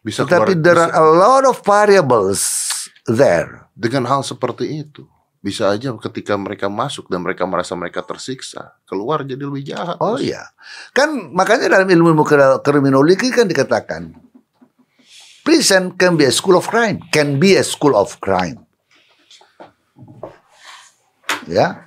[0.00, 2.42] Bisa Tetapi keluar there bisa- are a lot of variables
[3.06, 3.66] there.
[3.72, 5.06] dengan hal seperti itu.
[5.38, 9.94] Bisa aja ketika mereka masuk dan mereka merasa mereka tersiksa, keluar jadi lebih jahat.
[10.02, 10.50] Oh iya.
[10.90, 14.18] Kan makanya dalam ilmu ilmu kri- kriminologi kan dikatakan
[15.46, 18.66] prison can be a school of crime, can be a school of crime.
[21.46, 21.86] Ya.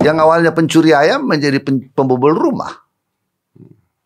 [0.00, 1.60] Yang awalnya pencuri ayam menjadi
[1.92, 2.84] pembobol rumah.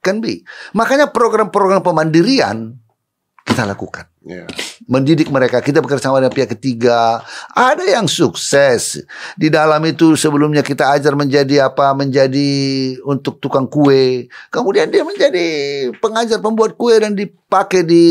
[0.05, 0.45] Can be.
[0.77, 2.77] Makanya program-program pemandirian
[3.45, 4.09] kita lakukan.
[4.25, 4.49] Ya.
[4.89, 5.61] mendidik mereka.
[5.61, 7.21] Kita bekerja sama dengan pihak ketiga.
[7.53, 9.05] Ada yang sukses.
[9.37, 11.93] Di dalam itu sebelumnya kita ajar menjadi apa?
[11.93, 12.49] Menjadi
[13.05, 14.33] untuk tukang kue.
[14.49, 15.45] Kemudian dia menjadi
[16.01, 18.07] pengajar pembuat kue dan dipakai di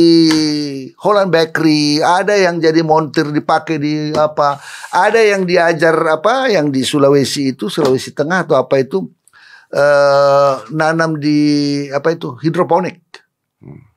[1.02, 2.06] Holland Bakery.
[2.06, 4.62] Ada yang jadi montir dipakai di apa?
[4.94, 6.46] Ada yang diajar apa?
[6.46, 9.10] Yang di Sulawesi itu, Sulawesi Tengah atau apa itu?
[9.74, 11.38] Eh nanam di
[11.90, 13.02] apa itu hidroponik.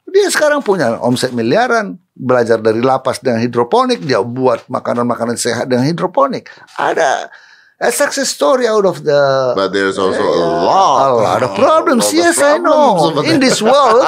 [0.08, 5.84] Dia sekarang punya omset miliaran, belajar dari lapas dengan hidroponik, dia buat makanan-makanan sehat dengan
[5.84, 6.48] hidroponik.
[6.80, 7.28] Ada
[7.76, 12.08] a success story out of the But there's also a a lot, lot of problems.
[12.08, 13.28] lot of Yes, I problems know.
[13.32, 14.00] In this world,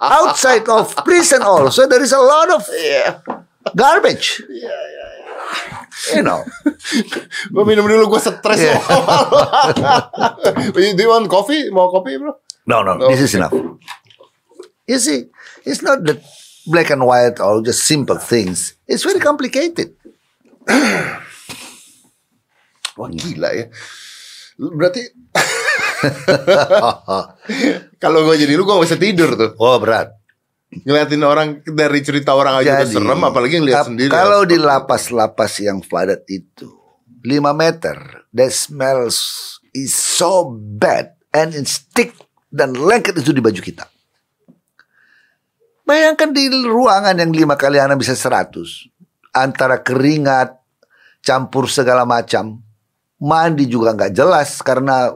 [0.00, 2.64] outside of prison also, there is a lot of
[3.76, 4.40] garbage.
[6.16, 6.40] You know.
[7.52, 8.80] Gue minum dulu, gue stres Yeah.
[10.74, 11.68] Do you want coffee?
[11.68, 12.40] Mau kopi bro?
[12.64, 13.52] No, no, this is enough.
[14.88, 15.28] You see,
[15.64, 16.20] it's not the
[16.66, 18.74] black and white or just simple things.
[18.88, 19.96] It's very complicated.
[23.00, 23.66] Wah gila ya.
[24.60, 25.02] Berarti
[28.02, 29.52] Kalau gue jadi lu gue gak bisa tidur tuh.
[29.56, 30.19] oh berat.
[30.70, 34.10] Ngeliatin orang dari cerita orang aja udah Jadi, serem apalagi ngeliat ap- sendiri.
[34.14, 36.70] Kalau di lapas-lapas yang padat itu
[37.26, 37.96] 5 meter,
[38.30, 39.18] the smells
[39.74, 42.14] is so bad and it stick
[42.54, 43.90] dan lengket itu di baju kita.
[45.82, 48.54] Bayangkan di ruangan yang lima kali anak bisa 100
[49.34, 50.54] antara keringat
[51.18, 52.62] campur segala macam,
[53.18, 55.10] mandi juga nggak jelas karena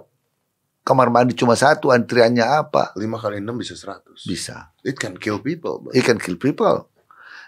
[0.84, 2.92] kamar mandi cuma satu, antriannya apa?
[2.94, 4.28] 5 kali 6 bisa 100.
[4.28, 4.70] Bisa.
[4.84, 5.80] It can kill people.
[5.80, 5.90] bro.
[5.96, 6.92] It can kill people.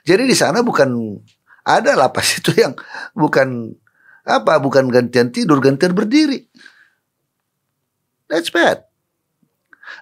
[0.09, 1.21] Jadi di sana bukan
[1.63, 2.73] ada lapas itu yang
[3.13, 3.77] bukan
[4.27, 6.49] apa bukan gantian tidur gantian berdiri.
[8.27, 8.83] That's bad.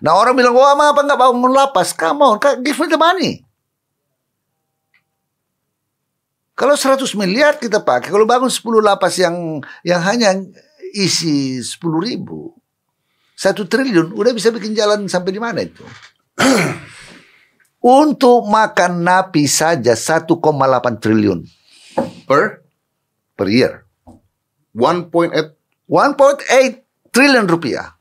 [0.00, 1.92] Nah orang bilang wah apa nggak bangun lapas?
[1.92, 3.44] Come on, give me the money.
[6.54, 10.38] Kalau 100 miliar kita pakai, kalau bangun 10 lapas yang yang hanya
[10.94, 12.54] isi 10 ribu,
[13.34, 15.82] satu triliun, udah bisa bikin jalan sampai di mana itu?
[17.84, 20.40] Untuk makan napi saja 1,8
[21.02, 21.44] triliun
[22.24, 22.64] Per
[23.36, 23.84] per year.
[24.72, 25.12] 1.8
[25.86, 27.94] 1.8 triliun rupiah.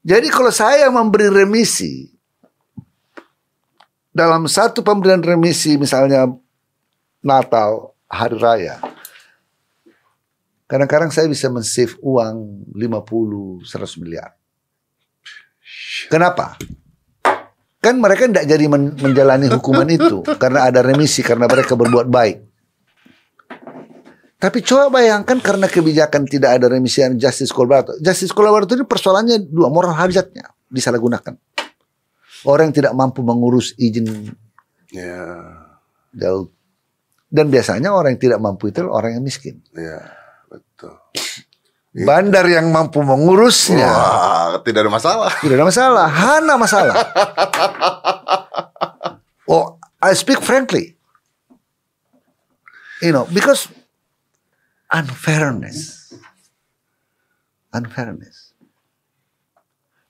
[0.00, 2.08] Jadi kalau saya memberi remisi
[4.10, 6.26] dalam satu pemberian remisi misalnya
[7.20, 8.89] Natal, Hari Raya.
[10.70, 14.38] Kadang-kadang saya bisa men-save uang 50 100 miliar.
[16.06, 16.54] Kenapa?
[17.82, 22.38] Kan mereka tidak jadi men- menjalani hukuman itu karena ada remisi karena mereka berbuat baik.
[24.40, 27.98] Tapi coba bayangkan karena kebijakan tidak ada remisi dan justice collaborator.
[27.98, 31.34] Justice collaborator ini persoalannya dua, moral hazardnya disalahgunakan.
[32.46, 34.32] Orang yang tidak mampu mengurus izin
[36.14, 36.48] jauh.
[37.28, 39.60] Dan biasanya orang yang tidak mampu itu orang yang miskin.
[39.76, 40.19] ya,
[40.80, 40.94] betul.
[41.90, 45.30] Bandar yang mampu mengurusnya Wah, tidak ada masalah.
[45.42, 46.94] tidak ada masalah, hana masalah.
[49.50, 50.94] oh, I speak frankly.
[53.02, 53.66] You know, because
[54.86, 56.14] unfairness.
[57.74, 58.54] Unfairness.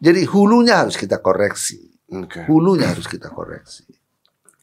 [0.00, 1.80] Jadi hulunya harus kita koreksi.
[2.12, 2.44] Oke.
[2.44, 3.88] Hulunya harus kita koreksi.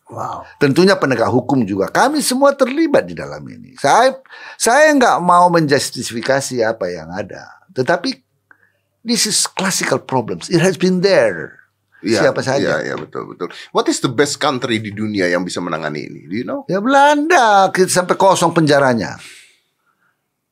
[0.08, 0.48] Wow.
[0.56, 1.92] Tentunya penegak hukum juga.
[1.92, 3.76] Kami semua terlibat di dalam ini.
[3.76, 4.16] Saya
[4.56, 7.44] saya nggak mau menjustifikasi apa yang ada.
[7.76, 8.16] Tetapi
[9.04, 10.48] this is classical problems.
[10.48, 11.60] It has been there.
[12.00, 12.80] Iya, Siapa saja.
[12.80, 13.50] Iya, iya, betul, betul.
[13.76, 16.22] What is the best country di dunia yang bisa menangani ini?
[16.30, 16.64] Do you know?
[16.72, 19.20] Ya Belanda kita sampai kosong penjaranya.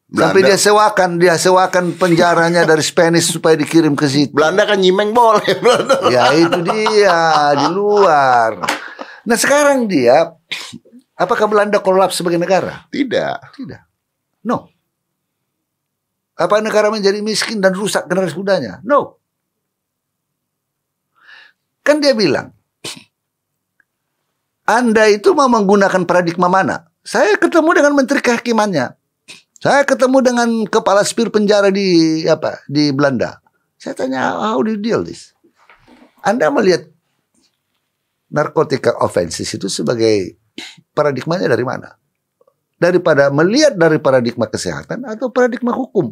[0.06, 0.49] Sampai Belanda.
[0.53, 4.34] dia sewakan, dia sewakan penjaranya dari Spanish supaya dikirim ke situ.
[4.36, 5.47] Belanda kan nyimeng boleh.
[5.64, 5.95] Belanda.
[6.12, 7.20] Ya itu dia
[7.58, 8.85] di luar.
[9.26, 10.38] Nah sekarang dia,
[11.18, 12.86] apakah Belanda kolaps sebagai negara?
[12.94, 13.58] Tidak.
[13.58, 13.82] Tidak.
[14.46, 14.70] No.
[16.38, 18.80] Apa negara menjadi miskin dan rusak generasi mudanya?
[18.86, 19.18] No.
[21.86, 22.54] Kan dia bilang,
[24.66, 26.90] Anda itu mau menggunakan paradigma mana?
[27.06, 28.98] Saya ketemu dengan menteri kehakimannya.
[29.62, 33.42] Saya ketemu dengan kepala spir penjara di apa di Belanda.
[33.78, 35.38] Saya tanya, how do you deal this?
[36.26, 36.90] Anda melihat
[38.28, 40.36] narkotika offenses itu sebagai
[40.92, 41.96] paradigmanya dari mana?
[42.76, 46.12] Daripada melihat dari paradigma kesehatan atau paradigma hukum.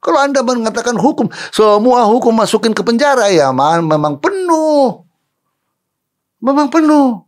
[0.00, 5.04] Kalau Anda mengatakan hukum, semua hukum masukin ke penjara ya ma- memang penuh.
[6.40, 7.20] Memang penuh.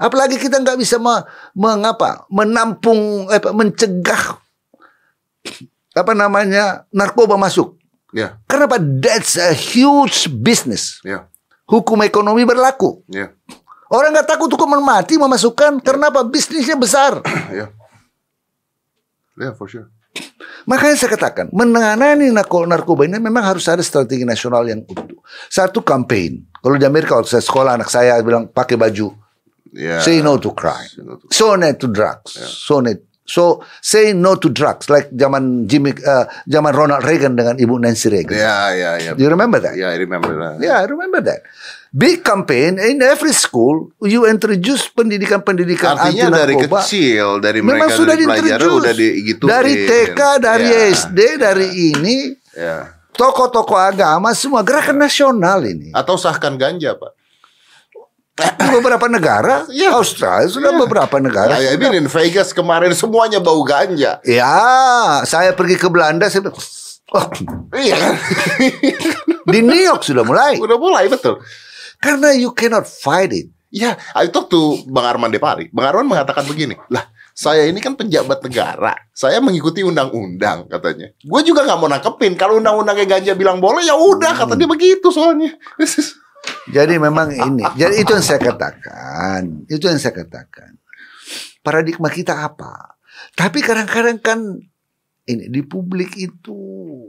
[0.00, 4.40] Apalagi kita nggak bisa me- mengapa menampung eh, mencegah
[5.92, 7.76] apa namanya narkoba masuk.
[8.10, 8.80] Ya, Karena apa?
[8.80, 10.98] That's a huge business.
[11.04, 11.28] ya,
[11.70, 13.06] Hukum ekonomi berlaku.
[13.06, 13.30] ya,
[13.86, 16.22] Orang nggak takut hukuman mati memasukkan karena apa?
[16.22, 17.22] Bisnisnya besar.
[17.58, 17.70] ya.
[19.34, 19.88] Ya, for sure.
[20.66, 25.22] Makanya saya katakan, menangani narko- narkoba ini memang harus ada strategi nasional yang utuh.
[25.46, 26.44] Satu campaign.
[26.52, 29.14] Kalau di Amerika waktu saya sekolah anak saya bilang pakai baju,
[29.70, 30.02] Ya.
[30.02, 32.90] say no to crime, Say no to- so no to drugs, so no
[33.30, 38.10] So say no to drugs like zaman Jimmy uh, zaman Ronald Reagan dengan Ibu Nancy
[38.10, 38.34] Reagan.
[38.34, 39.14] Ya, ya.
[39.14, 39.78] Do you remember that?
[39.78, 40.58] Ya, I remember that.
[40.58, 41.46] Yeah, I remember that.
[41.92, 46.82] Big campaign in every school you introduce pendidikan-pendidikan anti Artinya dari narkoba.
[46.82, 48.82] kecil, dari Memang mereka sudah dari pelajaran diintroduce.
[48.82, 49.50] udah digituin.
[49.50, 52.16] Dari TK, dari Ya, SD, dari ini
[52.50, 52.94] Ya.
[53.10, 55.90] tokoh-tokoh agama semua gerakan nasional ini.
[55.90, 57.10] Atau sahkan ganja, Pak.
[58.40, 59.94] Di beberapa negara, Iya.
[59.96, 61.56] Australia sudah beberapa negara.
[61.60, 61.92] Saya sudah.
[61.96, 64.18] in Vegas kemarin semuanya bau ganja.
[64.24, 64.56] Ya,
[65.28, 66.58] saya pergi ke Belanda, saya bilang,
[67.14, 67.26] oh,
[67.76, 67.98] Iya
[69.50, 70.56] di New York sudah mulai.
[70.56, 71.42] Udah mulai betul.
[72.00, 73.48] Karena you cannot fight it.
[73.70, 75.70] Ya, I talk to Bang Arman Depari.
[75.70, 78.98] Bang Arman mengatakan begini, lah saya ini kan penjabat negara.
[79.14, 81.14] Saya mengikuti undang-undang katanya.
[81.22, 82.34] Gue juga nggak mau nangkepin.
[82.34, 85.54] Kalau undang-undangnya ganja bilang boleh ya udah kata dia begitu soalnya.
[86.70, 87.64] Jadi memang ini.
[87.74, 89.66] Jadi itu yang saya katakan.
[89.66, 90.78] Itu yang saya katakan.
[91.60, 92.96] Paradigma kita apa?
[93.34, 94.38] Tapi kadang-kadang kan
[95.28, 96.58] ini di publik itu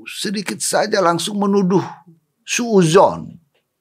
[0.06, 1.84] sedikit saja langsung menuduh
[2.46, 3.38] suuzon.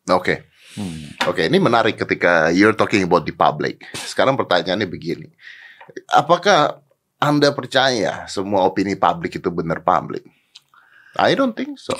[0.08, 0.20] Oke.
[0.20, 0.38] Okay.
[0.78, 1.10] Hmm.
[1.26, 3.82] Oke, okay, ini menarik ketika you're talking about the public.
[3.90, 5.26] Sekarang pertanyaannya begini.
[6.06, 6.78] Apakah
[7.18, 10.22] Anda percaya semua opini publik itu benar publik?
[11.18, 11.98] I don't think so.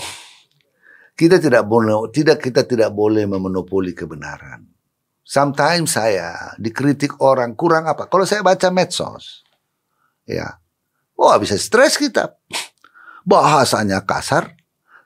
[1.20, 4.64] Kita tidak boleh tidak kita tidak boleh memonopoli kebenaran.
[5.20, 8.08] Sometimes saya dikritik orang kurang apa?
[8.08, 9.44] Kalau saya baca medsos,
[10.24, 10.56] ya,
[11.12, 12.40] wah bisa stres kita.
[13.28, 14.56] Bahasanya kasar,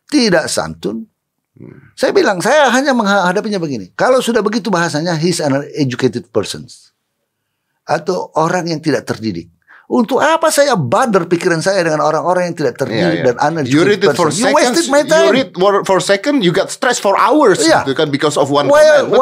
[0.06, 1.10] tidak santun,
[1.54, 1.94] Hmm.
[1.94, 3.94] Saya bilang, saya hanya menghadapinya begini.
[3.94, 6.66] Kalau sudah begitu bahasanya, he's an educated person.
[7.86, 9.53] Atau orang yang tidak terdidik.
[9.94, 13.26] Untuk apa saya bother pikiran saya dengan orang-orang yang tidak terdidik yeah, yeah.
[13.30, 14.42] dan uneducated you read it for person?
[14.42, 15.22] Seconds, you wasted my time.
[15.22, 15.50] You read
[15.86, 17.62] for second, you got stressed for hours.
[17.62, 17.86] Yeah.
[17.86, 19.14] Gitu kan because of one why, comment.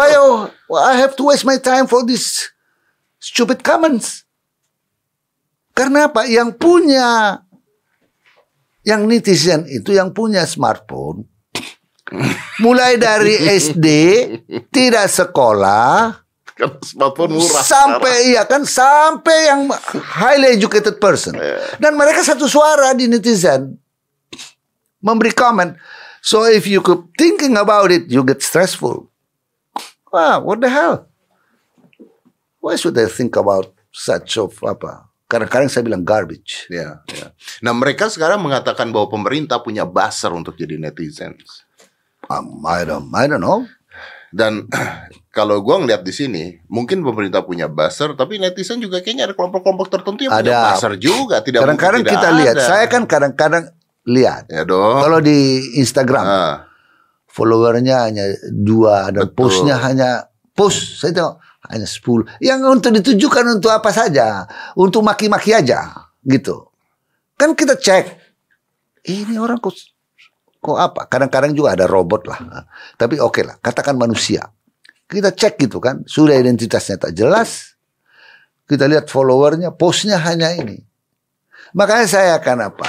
[0.72, 2.48] Why I have to waste my time for this
[3.20, 4.24] stupid comments?
[5.76, 6.24] Karena apa?
[6.24, 7.36] Yang punya
[8.82, 11.30] yang netizen itu yang punya smartphone
[12.60, 13.88] Mulai dari SD
[14.68, 16.12] tidak sekolah
[16.90, 19.60] smartphone murah sampai iya kan sampai yang
[20.00, 21.36] highly educated person.
[21.36, 21.80] Iya.
[21.80, 23.76] dan mereka satu suara di netizen.
[25.02, 25.74] Memberi komen
[26.22, 29.10] so if you keep thinking about it you get stressful.
[30.12, 31.10] Wow what the hell?
[32.62, 35.10] Why should I think about such of apa?
[35.26, 36.68] Kadang-kadang saya bilang garbage.
[36.68, 37.32] Ya, ya.
[37.64, 41.34] nah mereka sekarang mengatakan bahwa pemerintah punya buzzer untuk jadi netizen.
[42.30, 43.66] Um, I don't, I don't know.
[44.32, 44.66] Dan
[45.36, 49.92] kalau gue ngeliat di sini, mungkin pemerintah punya buzzer, tapi netizen juga kayaknya ada kelompok-kelompok
[49.92, 50.40] tertentu yang ada.
[50.40, 51.36] punya buzzer juga.
[51.44, 52.38] Tidak kadang-kadang kita ada.
[52.40, 53.64] lihat, saya kan kadang-kadang
[54.08, 54.48] lihat.
[54.48, 55.04] Ya dong.
[55.04, 56.56] Kalau di Instagram, nah.
[57.28, 59.36] followernya hanya dua dan Betul.
[59.36, 61.36] postnya hanya post saya tengok
[61.70, 62.24] hanya sepuluh.
[62.40, 66.72] Yang untuk ditujukan untuk apa saja, untuk maki-maki aja, gitu.
[67.36, 68.18] Kan kita cek,
[69.06, 69.74] ini orang kok
[70.62, 71.10] Kok apa?
[71.10, 72.38] Kadang-kadang juga ada robot lah.
[72.94, 74.46] Tapi oke okay lah, katakan manusia.
[75.10, 77.74] Kita cek gitu kan, sudah identitasnya tak jelas.
[78.70, 80.78] Kita lihat followernya, postnya hanya ini.
[81.74, 82.88] Makanya saya akan apa?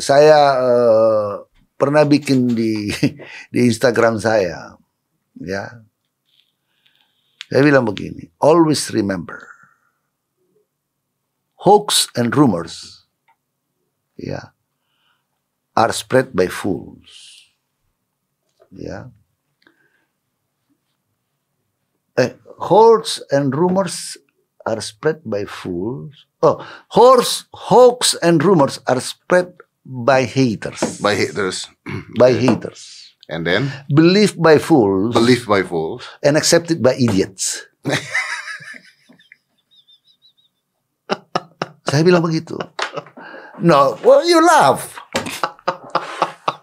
[0.00, 1.30] Saya uh,
[1.76, 2.88] pernah bikin di
[3.54, 4.80] di Instagram saya,
[5.36, 5.84] ya.
[7.50, 9.42] Saya bilang begini, always remember,
[11.66, 13.02] hoax and rumors,
[14.14, 14.54] ya,
[15.80, 17.08] are spread by fools.
[18.68, 19.08] Ya.
[22.20, 24.20] Eh, hordes and rumors
[24.68, 26.28] are spread by fools.
[26.44, 26.60] Oh,
[26.92, 29.56] horse, hoax and rumors are spread
[29.88, 31.00] by haters.
[31.00, 31.72] By haters.
[32.20, 33.16] by haters.
[33.32, 33.72] And then?
[33.88, 35.14] Believed by fools.
[35.16, 36.04] Believed by fools.
[36.20, 37.64] And accepted by idiots.
[41.90, 42.60] Saya bilang begitu.
[43.60, 44.94] No, well you laugh.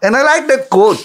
[0.02, 1.00] And I like that quote.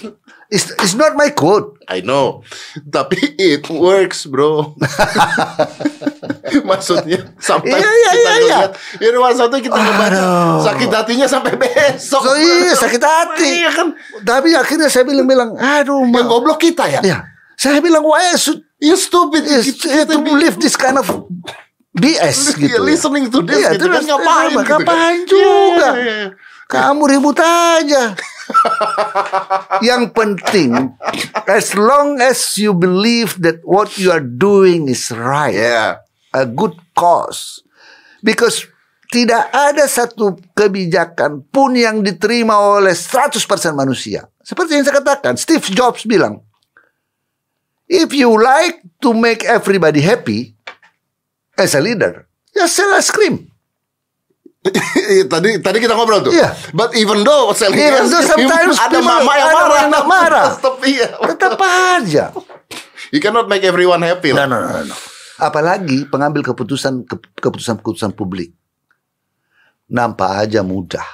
[0.50, 1.82] It's, it's not my quote.
[1.88, 2.46] I know.
[2.78, 4.76] Tapi it works, bro.
[6.68, 8.60] maksudnya sampai iya, iya, kita iya, iya.
[9.02, 10.62] Ini maksudnya kita Aduh.
[10.62, 12.22] sakit hatinya sampai besok.
[12.22, 13.66] So, iya, sakit hati.
[13.66, 13.86] Iya kan.
[14.22, 17.00] Tapi akhirnya saya bilang-bilang, aduh, yang goblok kita ya.
[17.02, 17.18] Iya.
[17.58, 21.06] Saya bilang, why should you stupid is, to live this kind of
[21.94, 22.74] BS gitu.
[22.74, 24.80] Yeah, listening to this iya, gitu kan ngapain, gitu kan?
[24.82, 25.88] ngapain juga.
[26.68, 28.16] Kamu ribut aja.
[29.88, 30.96] Yang penting,
[31.48, 36.04] as long as you believe that what you are doing is right, yeah.
[36.32, 37.62] a good cause,
[38.20, 38.68] because
[39.14, 43.38] tidak ada satu kebijakan pun yang diterima oleh 100%
[43.78, 44.26] manusia.
[44.42, 46.42] Seperti yang saya katakan, Steve Jobs bilang,
[47.86, 50.58] if you like to make everybody happy
[51.54, 53.53] as a leader, just sell ice cream.
[55.32, 56.32] Tadi tadi kita ngobrol tuh.
[56.32, 56.56] Iya.
[56.72, 60.46] But even though selling even though sometimes ada mama yang marah, yang marah.
[60.56, 61.08] Tetap iya.
[61.20, 62.24] Tetap aja.
[63.12, 64.32] You cannot make everyone happy.
[64.32, 64.96] No, no, no, no.
[65.36, 67.04] Apalagi pengambil keputusan
[67.36, 68.56] keputusan-keputusan publik.
[69.92, 71.04] Nampak aja mudah.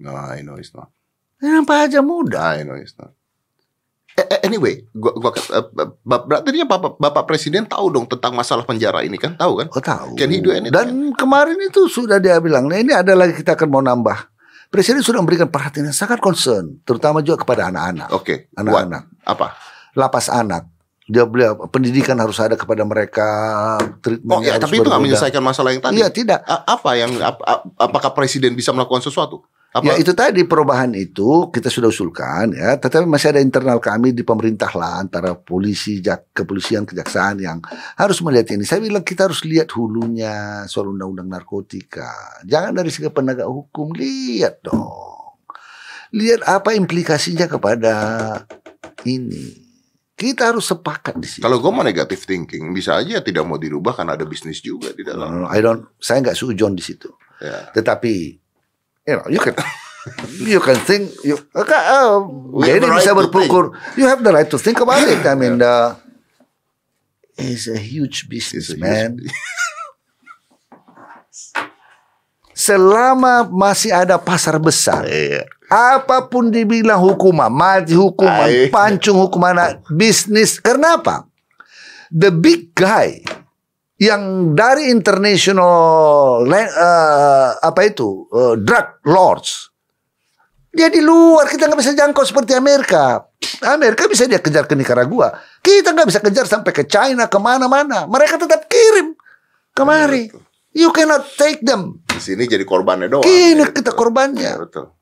[0.00, 0.88] No, I know it's not.
[1.44, 2.56] Nampak aja mudah.
[2.56, 3.12] I know it's not.
[4.16, 5.68] Eh, eh, anyway, gua, gua uh,
[6.24, 9.68] berarti dia bapak, bapak presiden tahu dong tentang masalah penjara ini kan, tahu kan?
[9.68, 10.16] Oh tahu.
[10.16, 10.72] Can he do anything?
[10.72, 14.32] Dan kemarin itu sudah dia bilang, nah ini ada lagi kita akan mau nambah.
[14.72, 18.08] Presiden sudah memberikan perhatian yang sangat concern, terutama juga kepada anak-anak.
[18.16, 18.48] Oke.
[18.48, 18.56] Okay.
[18.56, 19.04] Anak-anak.
[19.28, 19.52] Apa?
[19.92, 20.64] Lapas anak.
[21.06, 23.28] Dia beli pendidikan harus ada kepada mereka.
[24.26, 26.02] Oh ya, tapi itu nggak menyelesaikan masalah yang tadi.
[26.02, 26.42] Iya tidak.
[26.42, 27.38] A apa yang ap
[27.78, 29.46] apakah presiden bisa melakukan sesuatu?
[29.76, 29.92] Apa?
[29.92, 34.24] Ya itu tadi perubahan itu kita sudah usulkan ya, tetapi masih ada internal kami di
[34.24, 37.60] pemerintah lah antara polisi, jak, kepolisian, kejaksaan yang
[38.00, 38.64] harus melihat ini.
[38.64, 42.40] Saya bilang kita harus lihat hulunya soal undang-undang narkotika.
[42.48, 45.36] Jangan dari segi penegak hukum lihat dong.
[46.16, 47.94] Lihat apa implikasinya kepada
[49.04, 49.68] ini.
[50.16, 51.44] Kita harus sepakat di sini.
[51.44, 55.04] Kalau gue mau negatif thinking, bisa aja tidak mau dirubah karena ada bisnis juga di
[55.04, 55.28] dalam.
[55.28, 57.12] No, no, I don't, saya nggak sujon di situ.
[57.44, 57.68] Yeah.
[57.76, 58.45] Tetapi,
[59.06, 59.54] you know, you can,
[60.52, 61.64] you can think, you, uh,
[62.66, 65.22] jadi right bisa berpikir, you have the right to think about it.
[65.24, 65.96] I mean, the,
[67.38, 69.22] it's a huge business, a man.
[69.22, 69.46] Huge
[72.56, 80.62] Selama masih ada pasar besar, yeah Apa pun dibilang hukuman, mati hukuman, pancung hukuman, bisnis.
[80.62, 81.28] Karena apa?
[82.08, 83.26] The big guy
[83.96, 89.72] yang dari international uh, apa itu uh, drug lords.
[90.76, 93.24] Dia di luar kita nggak bisa jangkau seperti Amerika.
[93.64, 95.32] Amerika bisa dia kejar ke Nicaragua.
[95.64, 98.04] Kita nggak bisa kejar sampai ke China ke mana-mana.
[98.04, 99.16] Mereka tetap kirim
[99.72, 100.28] kemari.
[100.76, 102.04] You cannot take them.
[102.04, 103.24] Di sini jadi korbannya doang.
[103.24, 104.44] Kini kita korbannya.
[104.44, 104.92] Ya, betul.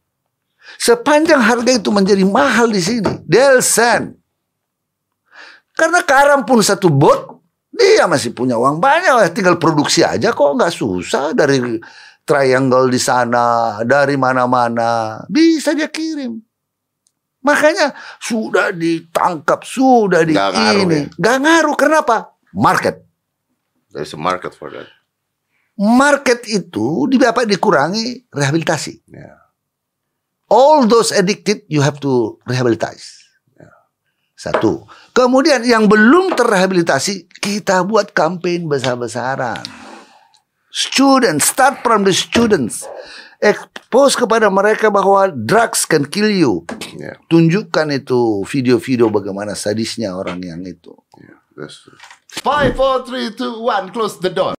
[0.78, 4.14] Sepanjang harga itu menjadi mahal di sini, Delsen.
[5.74, 7.33] Karena karam pun satu bot,
[7.74, 11.58] dia masih punya uang banyak, tinggal produksi aja kok nggak susah dari
[12.22, 16.38] triangle di sana, dari mana-mana, bisa dia kirim.
[17.44, 21.20] Makanya sudah ditangkap, sudah di gak ngaruh, ini, ya?
[21.20, 21.76] gak ngaruh.
[21.76, 22.16] Kenapa?
[22.56, 23.04] Market.
[23.92, 24.88] There's a market for that.
[25.76, 29.04] Market itu dapat dikurangi rehabilitasi.
[29.12, 29.44] Yeah
[30.54, 33.02] all those addicted you have to rehabilitate.
[34.38, 34.84] Satu.
[35.14, 39.62] Kemudian yang belum terrehabilitasi kita buat campaign besar-besaran.
[40.74, 42.82] Students, start from the students.
[43.38, 46.66] Expose kepada mereka bahwa drugs can kill you.
[46.98, 47.22] Yeah.
[47.30, 50.90] Tunjukkan itu video-video bagaimana sadisnya orang yang itu.
[51.14, 51.38] Yeah,
[52.42, 54.53] Five, four, three, two, one, close the door.